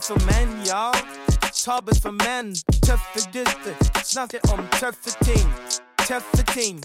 [0.00, 0.92] Tabet for menn, ja.
[1.52, 2.54] Tabet for menn.
[2.86, 3.74] Tøffe gutter.
[4.00, 5.50] Snakker om tøffe ting.
[6.06, 6.78] Tøffe ting.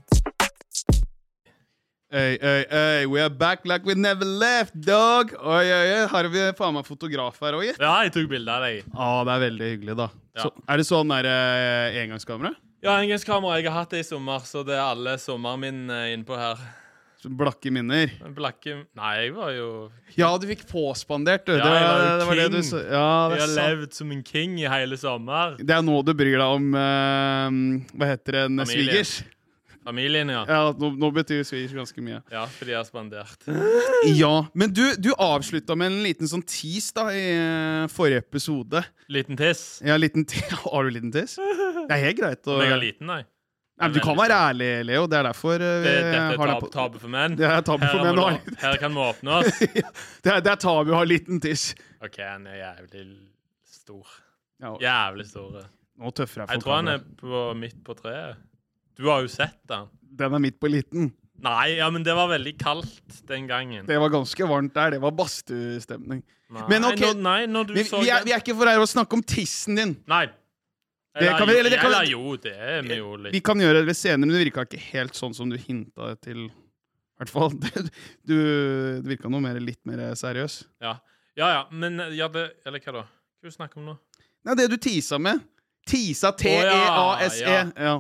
[2.12, 5.31] Hey, hey, hey, we are back like we never left, dog!
[5.39, 7.79] Oi, oi, oi, har vi faen meg fotograf her òg, gitt.
[7.79, 8.83] Ja, jeg tok bilde av deg.
[8.91, 10.11] Ah, det er veldig hyggelig, da.
[10.35, 10.43] Ja.
[10.43, 12.51] Så, er det sånn der, eh, engangskamera?
[12.83, 13.61] Ja, engangskamera.
[13.61, 16.67] Jeg har hatt det i sommer, så det er alle sommeren min eh, innpå her.
[17.26, 18.12] Blakke minner?
[18.35, 19.67] Blakke Nei, jeg var jo
[20.17, 21.53] Ja, du fikk påspandert, du.
[21.57, 22.67] Ja, jeg var jo det var det du king.
[22.70, 22.77] sa.
[22.85, 23.61] Ja, det Jeg har sant.
[23.79, 25.55] levd som en king i hele sommer.
[25.59, 28.43] Det er nå du bryr deg om uh, Hva heter det?
[28.51, 29.15] En svigers?
[29.85, 30.39] Familien, ja.
[30.49, 32.17] Ja, nå, nå betyr svigers ganske mye.
[32.34, 33.43] Ja, fordi jeg har spandert.
[34.17, 38.81] Ja, Men du, du avslutta med en liten sånn tease da i uh, forrige episode.
[39.13, 39.62] Liten tiss.
[39.85, 40.49] Ja, liten tiss.
[40.65, 41.35] Har du liten tiss?
[41.37, 42.41] Det er helt greit.
[42.49, 43.20] å- Men jeg er liten, nei.
[43.75, 45.07] Nei, men du kan være ærlig, Leo.
[45.11, 47.34] Det er derfor eh, Det, vi dette er tab, tabu for menn.
[47.35, 48.59] Det er tabu Her, for menn.
[48.61, 49.57] her kan vi åpne oss.
[50.23, 51.73] det, er, det er tabu å ha liten tiss.
[51.99, 53.03] OK, han er jævlig
[53.67, 54.13] stor.
[54.63, 55.65] Ja, Jævlig stor.
[55.99, 58.40] nå tøffer jeg for Jeg tror han er på, midt på treet.
[58.96, 59.91] Du har jo sett den.
[60.23, 61.12] Den er midt på liten.
[61.43, 63.84] Nei, ja, men det var veldig kaldt den gangen.
[63.90, 64.96] Det var ganske varmt der.
[64.96, 66.23] Det var badstuestemning.
[66.56, 67.42] Nei, Men ok, nei,
[67.73, 69.96] Vi, så vi, er, vi er ikke for her å snakke om tissen din.
[70.08, 70.30] Nei.
[71.20, 73.58] Det kan vi- eller det kan eller jo, det er vi jo litt Vi kan
[73.62, 76.48] gjøre det senere, men det virka ikke helt sånn som du hinta til.
[76.50, 77.52] I hvert fall.
[78.28, 78.36] Du,
[79.02, 80.64] det virka noe mer, litt mer seriøs.
[80.84, 80.98] Ja,
[81.40, 83.04] ja, ja men ja, det Eller hva da?
[83.06, 83.98] Hva du snakker om nå?
[84.46, 85.40] Nei, det du tisa med.
[85.88, 87.46] Tisa T-E-A-S-E.
[87.46, 87.96] ja, Ja.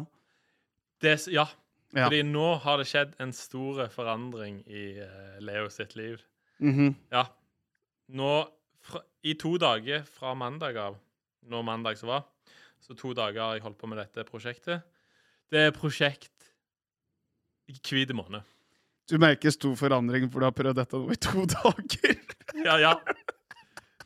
[1.01, 1.47] Det, ja.
[1.95, 2.09] Ja.
[2.09, 6.19] Fordi nå har det skjedd en stor forandring i eh, Leo sitt liv.
[6.59, 6.95] Mhm.
[7.13, 7.25] Ja.
[8.11, 8.31] Nå
[8.83, 10.97] fra, I to dager fra mandag av,
[11.47, 12.25] når mandag så var,
[12.85, 14.83] så to dager har jeg holdt på med dette prosjektet.
[15.49, 16.29] Det er prosjekt
[17.89, 18.45] hvit måned.
[19.09, 22.15] Du merker stor forandring, for du har prøvd dette nå i to dager.
[22.61, 22.93] Ja, ja.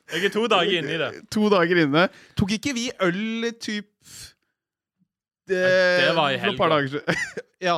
[0.09, 1.09] Jeg er to dager inne i det.
[1.31, 2.07] to dager inne.
[2.39, 3.91] Tok ikke vi øl typ
[5.49, 6.79] Det, Det var i helga.
[7.69, 7.77] ja,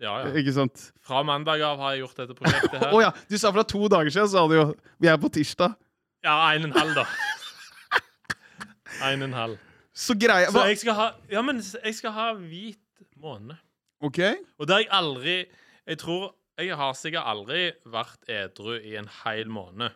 [0.00, 0.32] Ja, ja.
[0.40, 0.86] ikke sant?
[1.04, 3.84] Fra mandag av har jeg gjort dette prosjektet Å oh, ja, du sa fra to
[3.92, 4.66] dager siden, sa du jo.
[4.98, 5.76] Vi er på tirsdag.
[6.24, 7.04] Ja, en og en halv, da.
[9.04, 9.58] En og en halv.
[10.00, 13.58] Så greia Så jeg skal ha Ja, men jeg skal ha hvit måne.
[14.00, 14.20] OK?
[14.58, 15.34] Og det har jeg aldri
[15.86, 16.30] Jeg tror
[16.60, 19.94] Jeg har sikkert aldri vært edru i en hel måned.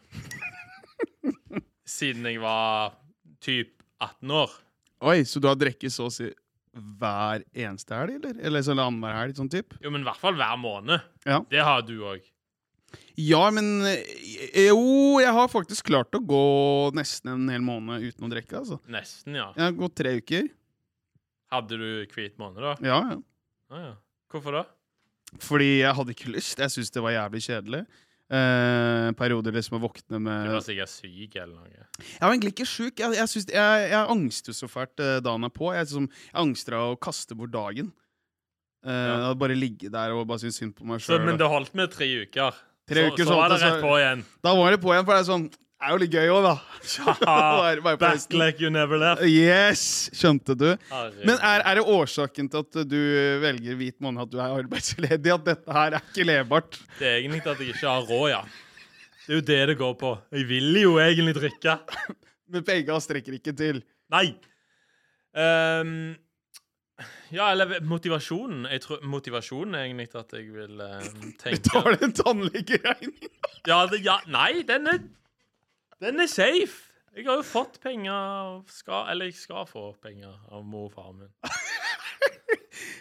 [1.97, 2.94] Siden jeg var
[3.44, 4.54] typ 18 år.
[5.04, 6.31] Oi, så du har drukket så å si
[6.75, 8.38] hver eneste helg, eller?
[8.48, 9.76] Eller sånn annenhver helg, sånn typ?
[9.84, 11.04] Jo, men i hvert fall hver måned.
[11.28, 11.42] Ja.
[11.53, 12.25] Det har du òg.
[13.21, 16.43] Ja, men eh, Jo, jeg har faktisk klart å gå
[16.97, 18.81] nesten en hel måned uten å drikke, altså.
[18.91, 19.50] Nesten, ja.
[19.56, 20.49] Jeg har gått tre uker.
[21.53, 22.75] Hadde du hvit måned, da?
[22.83, 23.19] Ja, ja.
[23.71, 23.93] Ah, ja.
[24.33, 24.65] Hvorfor da?
[25.43, 26.59] Fordi jeg hadde ikke lyst.
[26.59, 27.84] Jeg syntes det var jævlig kjedelig.
[28.34, 31.69] Eh, perioder liksom å våkne med Du var sikkert syk eller noe.
[32.00, 32.99] Jeg var egentlig ikke sjuk.
[33.03, 35.71] Jeg, jeg, synes- jeg, jeg angster så fælt eh, dagen er på.
[35.77, 37.93] Jeg, liksom, jeg angster av å kaste bort dagen.
[38.84, 39.34] Eh, Ja.
[39.38, 41.25] Bare ligge der og bare synes synd på meg sjøl.
[41.25, 42.54] men det holdt med tre uker.
[42.91, 44.25] Tre så, uker så var det rett på igjen.
[44.45, 46.45] Da var det på igjen, for det er sånn Det er jo litt gøy òg,
[46.47, 46.55] da.
[47.25, 49.25] Bare- bare Back like you never left.
[49.28, 49.84] Yes!
[50.17, 50.67] Skjønte du?
[51.25, 52.99] Men er, er det årsaken til at du
[53.43, 55.33] velger hvit måned, at du er arbeidsledig?
[55.34, 56.78] At dette her er ikke levbart?
[57.00, 58.43] Det er egentlig at jeg ikke har råd, ja.
[59.25, 60.12] Det er jo det det går på.
[60.37, 61.78] Jeg vil jo egentlig drikke.
[62.53, 63.81] Men penga strekker ikke til.
[64.12, 64.27] Nei.
[65.34, 66.15] Ehm,
[67.34, 68.69] ja, eller motivasjonen.
[68.71, 73.15] Jeg tror Motivasjonen er egentlig at jeg vil ehm, tenke Tar den en
[73.66, 75.00] ja, det, ja, Nei, den er
[76.00, 76.93] Den er safe.
[77.16, 81.19] Jeg har jo fått penger skal, Eller jeg skal få penger av mor og faren
[81.25, 81.33] min.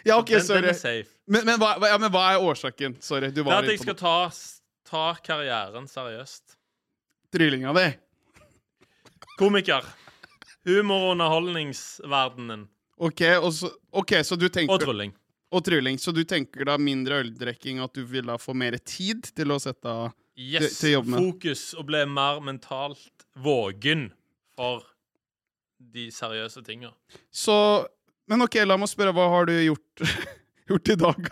[0.04, 0.68] Ja, OK, den, den sorry.
[0.68, 1.10] er safe.
[1.26, 2.98] Men, men, hva, ja, men hva er årsaken?
[3.02, 4.16] Sorry, du Det er at jeg skal ta,
[4.86, 6.58] ta karrieren seriøst.
[7.32, 7.86] tryllinga di.
[9.38, 9.86] Komiker.
[10.68, 12.68] Humor- og underholdningsverdenen.
[12.96, 13.22] OK,
[13.52, 15.12] så, okay, så du tenker Og trylling.
[15.54, 15.96] Og trylling.
[15.98, 19.58] Så du tenker da mindre øldrikking, at du vil da få mer tid til å
[19.62, 20.78] sette av Yes.
[20.80, 21.18] til- til jobbene.
[21.22, 24.08] Fokus og bli mer mentalt vågen
[24.56, 24.82] for
[25.78, 26.90] de seriøse tinga.
[27.32, 27.86] Så
[28.26, 30.00] Men OK, la meg spørre, hva har du gjort,
[30.70, 31.28] gjort i dag?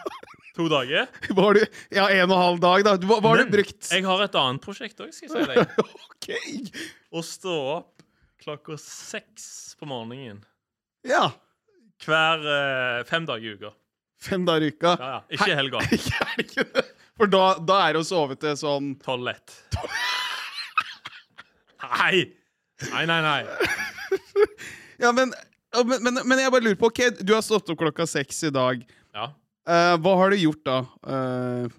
[0.54, 1.06] To dager.
[1.32, 1.60] Hva har du
[1.90, 2.96] Ja, en og en halv dag, da.
[2.98, 3.88] Hva, hva har Men du brukt?
[3.90, 5.70] Jeg har et annet prosjekt òg, skal jeg si deg.
[6.12, 6.82] OK.
[7.16, 8.02] Å stå opp
[8.44, 10.42] klokka seks på morgenen
[11.08, 11.31] Ja.
[12.08, 13.72] Hver eh, fem dager i uka.
[14.22, 14.96] Fem dager i uka.
[14.99, 15.20] Ja, ja.
[15.37, 15.82] Ikke i helga.
[15.87, 16.84] Er det ikke det?
[17.20, 19.56] For da, da er det å sove til sånn Tolv-ett.
[21.93, 22.22] Nei!
[22.93, 23.40] Nei, nei, nei.
[25.02, 25.31] Ja, men,
[25.84, 28.52] men, men, men jeg bare lurer på OK, du har stått opp klokka seks i
[28.54, 28.82] dag.
[29.14, 29.28] Ja.
[29.69, 30.78] Uh, hva har du gjort da?
[31.06, 31.75] Eh,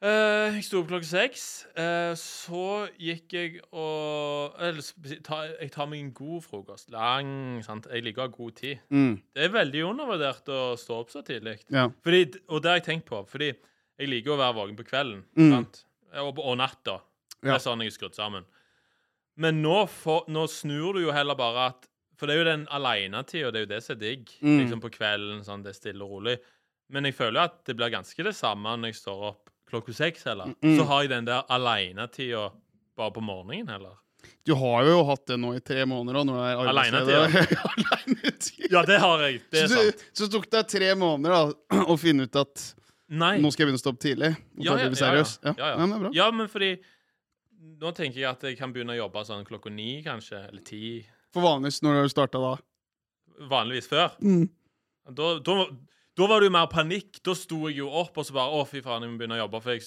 [0.00, 1.42] Eh, jeg sto opp klokka seks.
[1.76, 4.86] Uh, så gikk jeg og eller,
[5.26, 6.88] ta, Jeg tar meg en god frokost.
[6.94, 7.60] Lang.
[7.66, 7.88] sant?
[7.92, 8.80] Jeg liker å ha god tid.
[8.88, 9.18] Mm.
[9.36, 11.58] Det er veldig undervurdert å stå opp så tidlig.
[11.68, 11.90] Ja.
[12.06, 15.20] Fordi, og det har jeg tenkt på, fordi jeg liker å være våken på kvelden.
[15.36, 15.52] Mm.
[15.52, 15.82] Sant?
[16.24, 16.96] Og, og natta.
[17.40, 18.48] Det er sånn jeg er skrudd sammen.
[19.40, 21.86] Men nå, for, nå snur du jo heller bare at
[22.20, 24.32] For det er jo den aleinetida, det er jo det som er digg.
[24.40, 24.56] Mm.
[24.58, 26.40] Liksom på kvelden, sånn, det er stille og rolig.
[26.92, 30.26] Men jeg føler at det blir ganske det samme når jeg står opp klokka seks,
[30.28, 30.52] heller.
[30.62, 30.76] Mm.
[30.78, 32.48] Så har jeg den der aleinetida
[32.98, 33.96] bare på morgenen, heller.
[34.44, 37.46] Du har jo hatt det nå i tre måneder og nå du er arbeidsledig.
[37.70, 38.66] Alenetid.
[38.74, 39.40] Ja, det har jeg.
[39.50, 40.02] Det er så, sant.
[40.02, 42.64] du, så tok det deg tre måneder da, å finne ut at
[43.10, 43.32] Nei.
[43.42, 44.30] nå skal jeg begynne å stå opp tidlig.
[44.58, 45.54] Og Ja, ta ja, ja, ja.
[45.58, 45.86] Ja, ja.
[45.90, 46.10] men.
[46.16, 46.74] Ja, men fordi
[47.80, 50.38] Nå tenker jeg at jeg kan begynne å jobbe sånn klokka ni, kanskje.
[50.48, 51.02] Eller ti.
[51.34, 52.54] For vanligvis når du starta da.
[53.50, 54.14] Vanligvis før.
[54.24, 54.46] Mm.
[55.16, 55.56] Da, da,
[56.20, 57.22] da var det jo mer panikk.
[57.24, 59.44] Da sto jeg jo opp og så bare Å, fy faen, jeg må begynne å
[59.46, 59.60] jobbe.
[59.64, 59.86] For jeg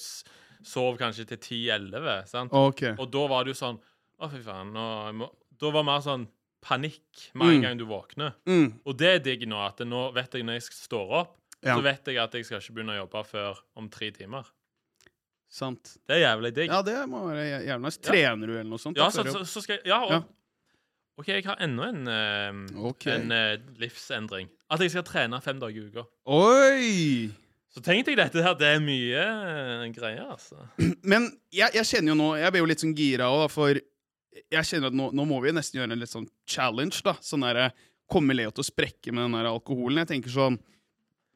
[0.65, 2.27] sov kanskje til 10-11.
[2.31, 2.53] sant?
[2.55, 2.83] Ok.
[2.97, 3.77] Og da var det jo sånn
[4.23, 4.73] Å, fy faen.
[4.73, 6.25] Da var det mer sånn
[6.63, 7.61] panikk med en Mm.
[7.61, 8.33] gang du våkner.
[8.47, 8.79] Mm.
[8.87, 9.57] Og det er digg nå.
[9.65, 11.33] at Nå vet jeg når jeg står opp,
[11.63, 14.45] Ja, så vet jeg at jeg skal ikke begynne å jobbe før om tre timer.
[15.49, 15.97] sant.
[16.07, 16.69] Det er jævlig digg.
[16.71, 17.99] Ja, det må være jævlig nice.
[18.01, 18.97] Trener du eller noe sånt?
[18.97, 20.21] Ja, så, så, så jeg Ja, og Ja.
[21.19, 23.05] OK, jeg har enda en, eh, Ok.
[23.13, 24.47] en eh, livsendring.
[24.73, 26.05] At jeg skal trene fem dager i uka.
[26.25, 27.29] Oi!
[27.73, 30.57] Så tenkte jeg dette her, det er mye eh, greier, altså.
[31.11, 33.77] Men jeg, jeg kjenner jo nå Jeg blir jo litt sånn gira òg, for
[34.33, 37.15] jeg kjenner at nå, nå må vi nesten gjøre en litt sånn challenge, da.
[37.21, 37.71] Sånn derre
[38.09, 40.01] Kommer Leo til å sprekke med den der alkoholen?
[40.03, 40.57] Jeg tenker sånn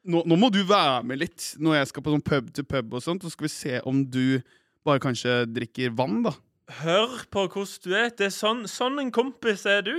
[0.08, 2.94] nå, nå må du være med litt når jeg skal på sånn pub til pub
[2.98, 4.38] og sånt, så skal vi se om du
[4.86, 6.32] bare kanskje drikker vann, da.
[6.82, 8.10] Hør på hvordan du er.
[8.12, 9.94] Det er sånn, sånn en kompis er du.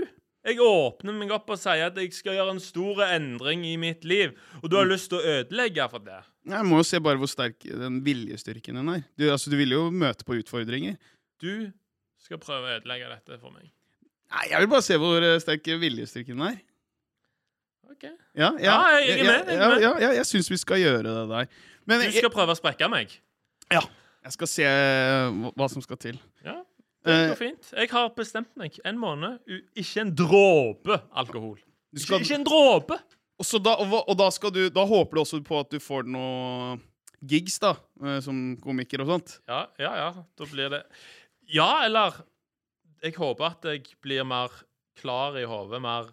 [0.46, 4.06] Jeg åpner meg opp og sier at jeg skal gjøre en stor endring i mitt
[4.08, 4.32] liv,
[4.62, 6.22] og du har lyst til å ødelegge for det.
[6.48, 9.04] Jeg må jo se bare hvor sterk den viljestyrken din er.
[9.20, 10.96] Du, altså, du vil jo møte på utfordringer.
[11.44, 11.68] Du
[12.24, 13.68] skal prøve å ødelegge dette for meg.
[14.30, 16.58] Nei, Jeg vil bare se hvor eh, sterk viljestyrken din er.
[17.90, 18.06] OK.
[18.38, 19.82] Ja, Ja, jeg er med, jeg er Ja, med.
[19.84, 21.52] ja, ja, jeg syns vi skal gjøre det der.
[21.90, 23.18] Men Du skal prøve å sprekke meg.
[24.26, 26.20] Jeg skal se eh, hva- som skal til.
[26.46, 26.58] Ja,
[27.06, 27.70] det Eh, går fint.
[27.78, 28.76] Jeg har bestemt meg.
[28.86, 29.40] En måned.
[29.76, 31.58] Ikke en dråpe alkohol.
[31.96, 32.20] Skal...
[32.20, 32.98] Ikke, ikke en dråpe!
[33.40, 35.80] og, så da, og, og da, skal du, da håper du også på at du
[35.80, 36.76] får noe
[37.26, 37.72] gigs, da,
[38.04, 39.38] eh, som komiker og sånt.
[39.48, 40.10] Ja, ja, ja.
[40.38, 40.84] Da blir det
[41.50, 42.20] Ja, eller
[43.02, 44.52] Jeg håper at jeg blir mer
[45.00, 45.80] klar i hodet.
[45.82, 46.12] Mer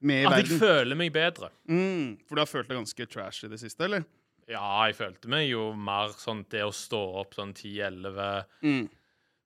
[0.00, 1.48] Med i At jeg føler meg bedre.
[1.68, 4.04] Mm, for du har følt deg ganske trash i det siste, eller?
[4.50, 8.88] Ja, jeg følte meg jo mer sånn det å stå opp sånn 10-11, Mm.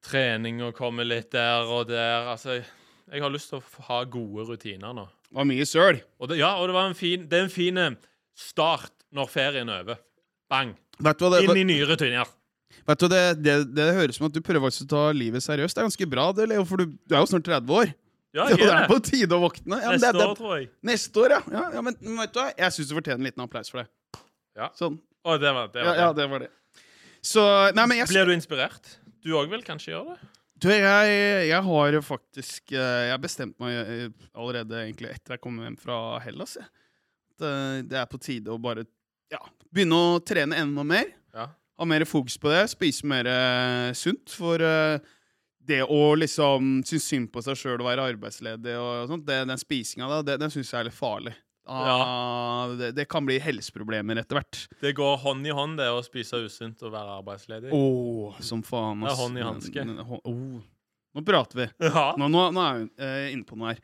[0.04, 2.28] trening og komme litt der og der.
[2.32, 2.58] Altså,
[3.12, 5.04] jeg har lyst til å ha gode rutiner nå.
[5.28, 6.00] Det var mye søl.
[6.36, 7.96] Ja, og det, var en fin, det er en fin eh,
[8.36, 10.00] start når ferien er over.
[10.50, 10.74] Bang.
[11.00, 12.28] Vet du hva det, Inn i nye rutiner.
[12.86, 15.74] vet du, det, det, det høres ut som at du prøver å ta livet seriøst.
[15.76, 17.92] Det er ganske bra, det, Leo, for du, du er jo snart 30 år.
[18.34, 19.78] Ja, jeg det er på tide å våkne.
[19.78, 20.70] Ja, Neste år, tror jeg.
[20.82, 21.42] Neste år, ja.
[21.54, 22.48] ja, ja men, men vet du hva?
[22.58, 23.86] Jeg syns du fortjener en liten applaus for det.
[24.58, 24.70] Ja.
[24.78, 25.00] Sånn.
[25.24, 26.22] Å, det var, det var ja, det.
[26.22, 26.52] det var det.
[27.24, 27.42] Så
[27.72, 28.96] Nei, men jeg, Blir du inspirert?
[29.24, 30.32] Du òg vil kanskje gjøre det?
[30.64, 35.42] du, jeg, jeg har faktisk eh, Jeg har bestemt meg eh, allerede egentlig etter jeg
[35.44, 36.56] kom hjem fra Hellas.
[36.60, 36.70] Jeg.
[37.42, 38.86] Eh, det er på tide å bare
[39.32, 39.40] ja,
[39.74, 41.10] begynne å trene enda mer.
[41.34, 41.48] Ja.
[41.80, 42.62] Ha mer fokus på det.
[42.70, 43.28] Spise mer
[43.98, 44.30] sunt.
[44.30, 44.62] For
[45.64, 49.58] det å liksom synes synd på seg sjøl og være arbeidsledig og sånt, det, den
[49.58, 51.32] spisinga da, det, den syns jeg er litt farlig.
[51.66, 54.58] Ah, det, det kan bli helseproblemer etter hvert.
[54.82, 57.72] Det går hånd i hånd, det å spise usunt og være arbeidsledig.
[57.72, 59.86] Oh, som faen, Det er hånd i hanske.
[60.24, 60.58] Oh.
[61.14, 61.68] Nå prater vi.
[61.86, 62.08] Ja.
[62.18, 63.80] Nå, nå, nå er hun eh, inne på noe her.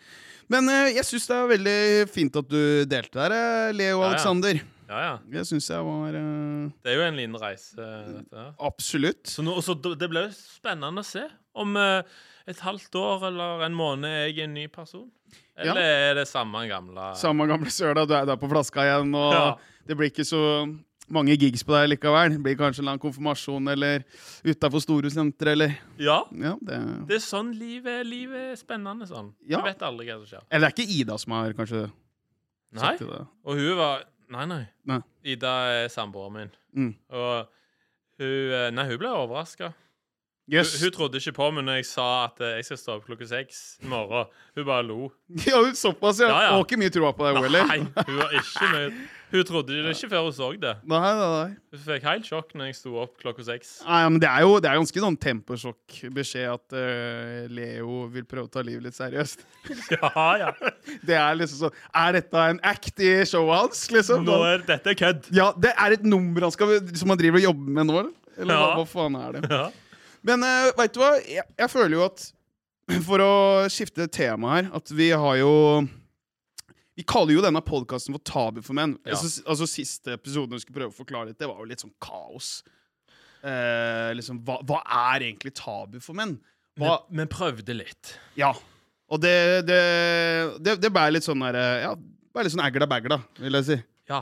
[0.51, 1.79] Men eh, jeg syns det er veldig
[2.11, 2.61] fint at du
[2.91, 4.09] delte der, eh, Leo Ja, ja.
[4.11, 4.59] Alexander.
[4.91, 5.13] ja, ja.
[5.31, 6.65] Det syns jeg var uh...
[6.83, 7.77] Det er jo en liten reise,
[8.17, 9.23] dette absolutt.
[9.31, 11.23] Så, nå, så det blir spennende å se
[11.55, 12.03] om eh,
[12.51, 15.09] et halvt år eller en måned er jeg en ny person.
[15.57, 15.73] Ja.
[15.73, 15.81] Eller
[16.11, 19.57] er det samme gamle Samme gamle søla, du er der på flaska igjen, og Ja.
[19.87, 20.41] det blir ikke så
[21.11, 22.31] mange gigs på deg likevel.
[22.37, 24.05] Det blir kanskje en eller annen konfirmasjon eller
[24.47, 26.25] utafor store sentre, eller Ja.
[26.33, 28.07] Ja, det Det er sånn livet.
[28.07, 29.33] Livet er spennende sånn.
[29.47, 29.59] Ja.
[29.59, 30.43] Du vet aldri hva som skjer.
[30.51, 31.91] Eller det er ikke Ida som har kanskje
[32.73, 32.97] Nei.
[33.45, 34.69] Og hun var Nei, nei.
[34.87, 35.01] Nei.
[35.25, 35.51] Ida
[35.83, 36.51] er samboeren min.
[36.77, 36.95] Mm.
[37.11, 37.49] Og
[38.21, 39.73] hun eh, Nei, hun ble overraska.
[40.51, 40.73] Yes.
[40.75, 43.05] Hun, hun trodde ikke på meg når jeg sa at eh, jeg skal stå opp
[43.07, 44.27] klokka seks i morgen.
[44.59, 45.13] Hun bare lo.
[45.47, 46.27] Ja, såpass, ja.
[46.27, 46.51] Ja, ja.
[46.57, 47.69] Har ikke mye troa på deg, hun heller.
[47.71, 48.91] Nei, hun var ikke mye
[49.31, 50.73] Hun trodde det ikke før hun så det.
[50.91, 51.51] Nei, nei, nei.
[51.71, 53.69] Hun fikk helt sjokk når jeg sto opp klokka seks.
[53.87, 58.49] Nei, men Det er jo det er ganske sånn temposjokk-beskjed at uh, Leo vil prøve
[58.49, 59.45] å ta livet litt seriøst.
[59.95, 60.51] Ja, ja.
[61.07, 63.85] Det er liksom sånn Er dette en act i showet hans?
[63.95, 64.27] liksom?
[64.27, 65.31] Nå er dette kødd.
[65.37, 68.01] Ja, Det er et nummer han skal, som han driver og jobber med nå?
[68.03, 68.13] eller?
[68.41, 68.67] Eller Ja.
[68.67, 69.45] hva, hva faen er det?
[69.53, 69.63] Ja.
[70.27, 71.15] Men uh, veit du hva?
[71.25, 72.27] Jeg, jeg føler jo at
[73.09, 73.33] For å
[73.73, 75.53] skifte tema her At vi har jo
[76.99, 78.97] Vi kaller jo denne podkasten for Tabu for menn.
[79.07, 79.15] Ja.
[79.17, 81.95] Altså, altså Siste episoden vi skulle prøve å forklare litt, det var jo litt sånn
[82.03, 82.59] kaos.
[83.41, 84.83] Uh, liksom, hva, hva
[85.15, 86.35] er egentlig tabu for menn?
[86.77, 88.13] Hva, men, men prøvde litt.
[88.37, 88.53] ja.
[89.11, 89.79] Og det, det,
[90.63, 91.95] det, det ble litt sånn der, eh, Ja,
[92.31, 93.79] ble litt sånn agla bagla, vil jeg si.
[94.11, 94.21] Ja.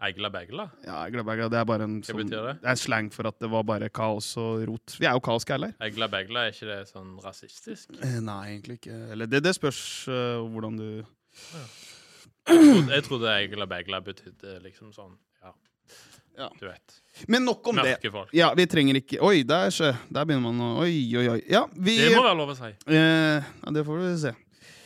[0.00, 0.64] Eigla begla?
[0.86, 2.54] Ja, Eigla bagla, det er bare en Hva sånn betyr det?
[2.62, 4.94] Det er slang for at det var bare kaos og rot.
[4.96, 5.74] Vi er jo kaosgærler.
[5.84, 7.90] Eigla begla, er ikke det sånn rasistisk?
[8.00, 8.96] Eh, Nei, egentlig ikke.
[9.12, 10.86] Eller det, det spørs uh, hvordan du
[12.48, 15.12] Jeg trodde, jeg trodde Eigla begla betydde liksom sånn
[15.44, 15.52] Ja,
[16.40, 16.48] Ja.
[16.58, 16.96] du vet.
[17.28, 17.98] Men nok om det.
[17.98, 18.32] Mørke folk.
[18.34, 19.92] Ja, vi trenger ikke Oi, der, se.
[20.08, 21.40] Der begynner man å Oi, oi, oi.
[21.50, 22.72] Ja, vi Det må være lov å si.
[22.88, 24.32] Uh, Ja, det får vi se.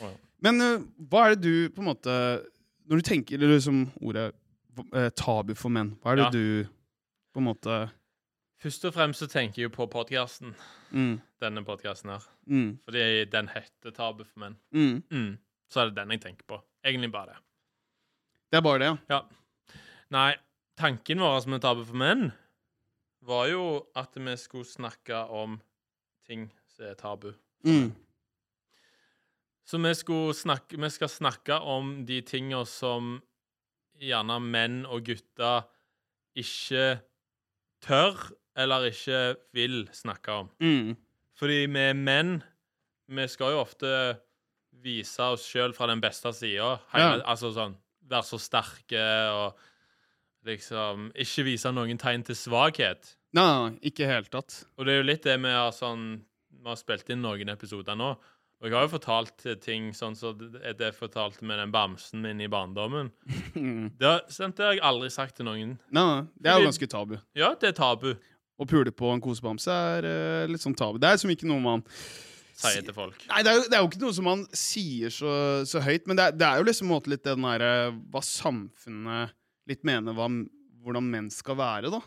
[0.03, 0.11] Ja.
[0.49, 2.17] Men uh, hva er det du på en måte
[2.91, 4.33] Når du tenker liksom ordet
[5.17, 6.31] tabu for menn, hva er det Ja.
[6.31, 6.65] du
[7.35, 7.91] på en måte
[8.65, 10.55] Først og fremst så tenker jeg jo på podkasten.
[10.91, 12.23] mm, Denne podkasten her.
[12.47, 14.57] mm, Fordi den heter Tabu for menn.
[14.73, 15.03] mm.
[15.11, 15.39] Mm.
[15.69, 16.63] Så er det den jeg tenker på.
[16.85, 17.37] Egentlig bare det.
[18.53, 18.97] Det er bare det, ja.
[19.11, 19.21] Ja.
[20.11, 20.35] Nei,
[20.79, 22.33] tanken vår med Tabu for menn
[23.23, 25.61] var jo at vi skulle snakke om
[26.27, 27.33] ting som er tabu.
[27.65, 27.93] Mm.
[29.67, 29.93] Så vi,
[30.35, 33.23] snakke, vi skal snakke om de tinga som
[34.03, 35.67] gjerne menn og gutter
[36.39, 36.87] ikke
[37.85, 38.19] tør
[38.59, 39.21] eller ikke
[39.55, 40.51] vil snakke om.
[40.63, 40.95] Mm.
[41.39, 42.37] Fordi vi menn.
[43.15, 43.91] Vi skal jo ofte
[44.85, 46.77] vise oss sjøl fra den beste sida.
[46.95, 47.17] Ja.
[47.23, 49.61] Altså sånn Være så sterke og
[50.45, 53.15] liksom Ikke vise noen tegn til svakhet.
[53.35, 54.61] Nei, no, ikke i hele tatt.
[54.77, 56.05] Og det er jo litt det vi har sånn
[56.53, 58.15] Vi har spilt inn noen episoder nå.
[58.65, 62.39] Og jeg har jo fortalt ting sånn som så jeg fortalte med den bamsen min
[62.41, 63.11] i barndommen.
[63.55, 63.91] Mm.
[64.01, 65.75] Det har, sant, det har jeg aldri sagt til noen.
[65.93, 67.13] Nei, nei, det er jo ganske tabu.
[67.37, 68.15] Ja, det er tabu,
[68.57, 70.97] Å pule på en kosebamse er uh, litt sånn tabu.
[71.03, 71.85] Det er som ikke noe man
[72.57, 73.21] sier til folk.
[73.29, 75.37] Nei, det er, jo, det er jo ikke noe som man sier så,
[75.69, 77.73] så høyt, men det er, det er jo liksom måte litt den derre
[78.15, 79.35] Hva samfunnet
[79.69, 80.31] litt mener hva,
[80.85, 82.01] hvordan menn skal være, da.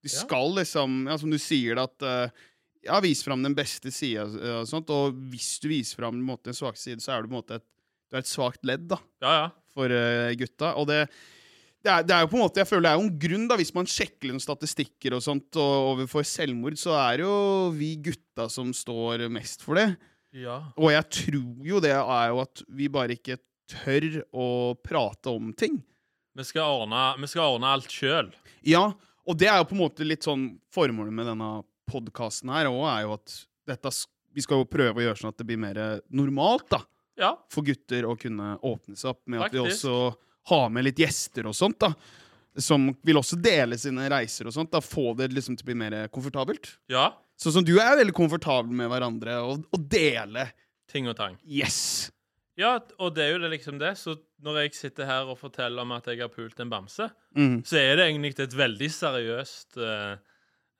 [0.00, 0.14] Ja.
[0.22, 2.32] skal liksom, ja, som du sier, at eh,
[2.86, 4.24] Ja, vis fram den beste sida
[4.60, 7.28] og sånt, og hvis du viser fram en måte, en svak side, så er du
[7.28, 7.66] på en måte et,
[8.10, 9.50] du er et svakt ledd, da, Ja, ja.
[9.74, 10.72] for uh, gutta.
[10.80, 11.04] Og det
[11.80, 13.44] det er, det er jo på en måte, jeg føler det er jo en grunn,
[13.48, 17.36] da, hvis man sjekker noen statistikker og sånt og overfor selvmord, så er det jo
[17.72, 19.86] vi gutta som står mest for det.
[20.36, 20.58] Ja.
[20.76, 23.38] Og jeg tror jo det er jo at vi bare ikke
[23.70, 24.48] tør å
[24.84, 25.80] prate om ting.
[26.36, 28.28] Vi skal ordne, vi skal ordne alt sjøl.
[28.66, 28.90] Ja,
[29.24, 31.50] og det er jo på en måte litt sånn formålet med denne
[31.90, 33.34] podkasten her òg, er jo at
[33.70, 33.92] dette,
[34.34, 35.80] vi skal jo prøve å gjøre sånn at det blir mer
[36.14, 36.80] normalt, da.
[37.20, 37.34] Ja.
[37.52, 39.94] For gutter å kunne åpne seg opp med at vi også
[40.48, 41.92] har med litt gjester og sånt, da.
[42.60, 44.72] Som vil også dele sine reiser og sånt.
[44.72, 46.76] da, Få det liksom til å bli mer komfortabelt.
[46.90, 47.10] ja.
[47.40, 50.42] Sånn som du er veldig komfortabel med hverandre, og, og dele.
[50.92, 51.38] Ting og tang.
[51.48, 52.10] Yes!
[52.60, 53.94] Ja, og det er jo det liksom det.
[53.96, 54.12] Så
[54.44, 57.62] når jeg sitter her og forteller om at jeg har pult en bamse, Mm.
[57.64, 60.18] så er det egentlig et veldig seriøst eh,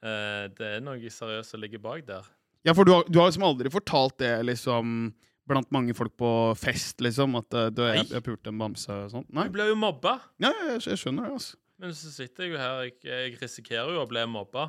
[0.00, 2.28] Det er noe seriøst som ligger bak der.
[2.64, 5.10] Ja, for du har, du har liksom aldri fortalt det liksom
[5.50, 8.12] blant mange folk på fest, liksom, at uh, du, jeg, Nei.
[8.14, 9.30] jeg pulte en bamse og sånt?
[9.34, 9.48] Nei?
[9.48, 10.18] Du blir jo mobba.
[10.42, 11.58] Ja, jeg, jeg skjønner det, altså.
[11.80, 14.68] Men så sitter jeg jo her, jeg, jeg risikerer jo å bli mobba.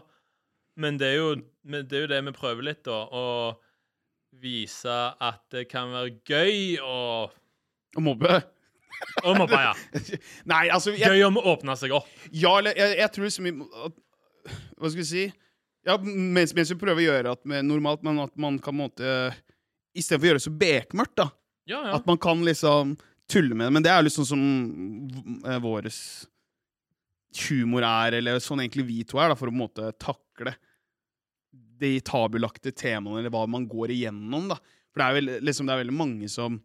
[0.79, 1.33] Men det jo
[1.67, 3.03] men det, er jo det vi prøver litt, da.
[3.11, 3.25] Å
[4.41, 6.97] vise at det kan være gøy å
[7.99, 8.37] Å mobbe?
[9.27, 9.73] Å mobbe, ja.
[10.51, 12.07] Nei, altså Gøy å åpne seg opp.
[12.31, 13.49] Ja, eller jeg, jeg tror liksom
[13.89, 13.99] at,
[14.47, 15.27] Hva skal vi si?
[15.87, 19.31] Ja, mens, mens vi prøver å gjøre det med normalt, men at man kan måte
[19.97, 21.25] Istedenfor å gjøre det så bekmørkt, da.
[21.67, 21.95] Ja, ja.
[21.97, 22.93] At man kan liksom
[23.27, 23.73] tulle med det.
[23.75, 24.43] Men det er liksom som
[25.43, 25.97] eh, våres
[27.49, 30.53] humor er, eller sånn egentlig vi to er, da, for å på en måte takle
[31.81, 34.59] de tabulagte temaene, eller hva man går igjennom, da.
[34.91, 36.59] For det er, vel, liksom, det er veldig mange som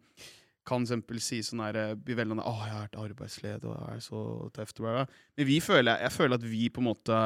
[0.67, 3.75] kan eksempel si sånn her eh, blir veldig sånn, Å, jeg har vært arbeidsledig, og
[3.75, 4.23] det er så
[4.55, 4.81] tøft.
[4.81, 5.21] bla, bla».
[5.39, 7.21] Men vi føler, jeg føler at vi på en måte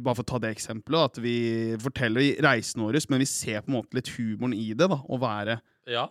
[0.00, 1.36] bare for å ta det eksempelet, at vi
[1.82, 5.18] forteller reisen vår, men vi ser på en måte litt humoren i det, da, å
[5.20, 5.58] være
[5.90, 6.08] ja.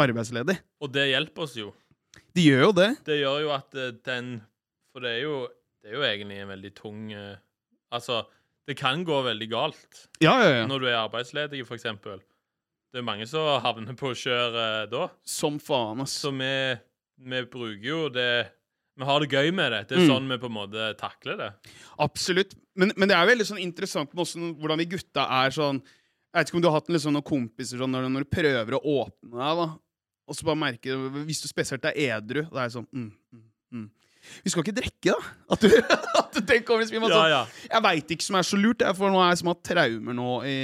[0.00, 0.58] arbeidsledig.
[0.84, 1.72] Og det hjelper oss jo.
[2.34, 2.90] De gjør jo det.
[3.06, 4.36] Det gjør jo at eh, den
[4.94, 5.38] For det er jo,
[5.82, 7.40] det er jo egentlig en veldig tung eh,
[7.94, 8.20] Altså,
[8.66, 10.62] det kan gå veldig galt Ja, ja, ja.
[10.70, 12.22] når du er arbeidsledig, for eksempel.
[12.94, 15.08] Det er mange som havner på å kjøre da.
[15.26, 16.14] Som faen, ass.
[16.22, 16.54] Så vi,
[17.26, 18.46] vi bruker jo det
[18.96, 19.80] Vi har det gøy med det.
[19.88, 20.10] Det er Mm.
[20.12, 21.50] sånn vi på en måte takler det.
[21.98, 22.54] Absolutt.
[22.76, 25.80] Men, men det er veldig sånn interessant med også hvordan vi gutta er sånn
[26.34, 28.74] Jeg vet ikke om du har hatt sånn noen kompiser sånn, når, når du prøver
[28.74, 29.66] å åpne deg, da,
[30.26, 33.12] og så bare merker du Hvis du spesielt er edru, da er det sånn mm,
[33.34, 33.90] mm, mm.
[34.42, 35.32] Vi skal ikke drikke, da?
[35.54, 35.68] At du,
[36.22, 37.42] at du tenker over det, Ja, sånn, ja.
[37.70, 38.82] Jeg veit ikke som er så lurt.
[38.96, 40.56] For nå er jeg som har traumer nå i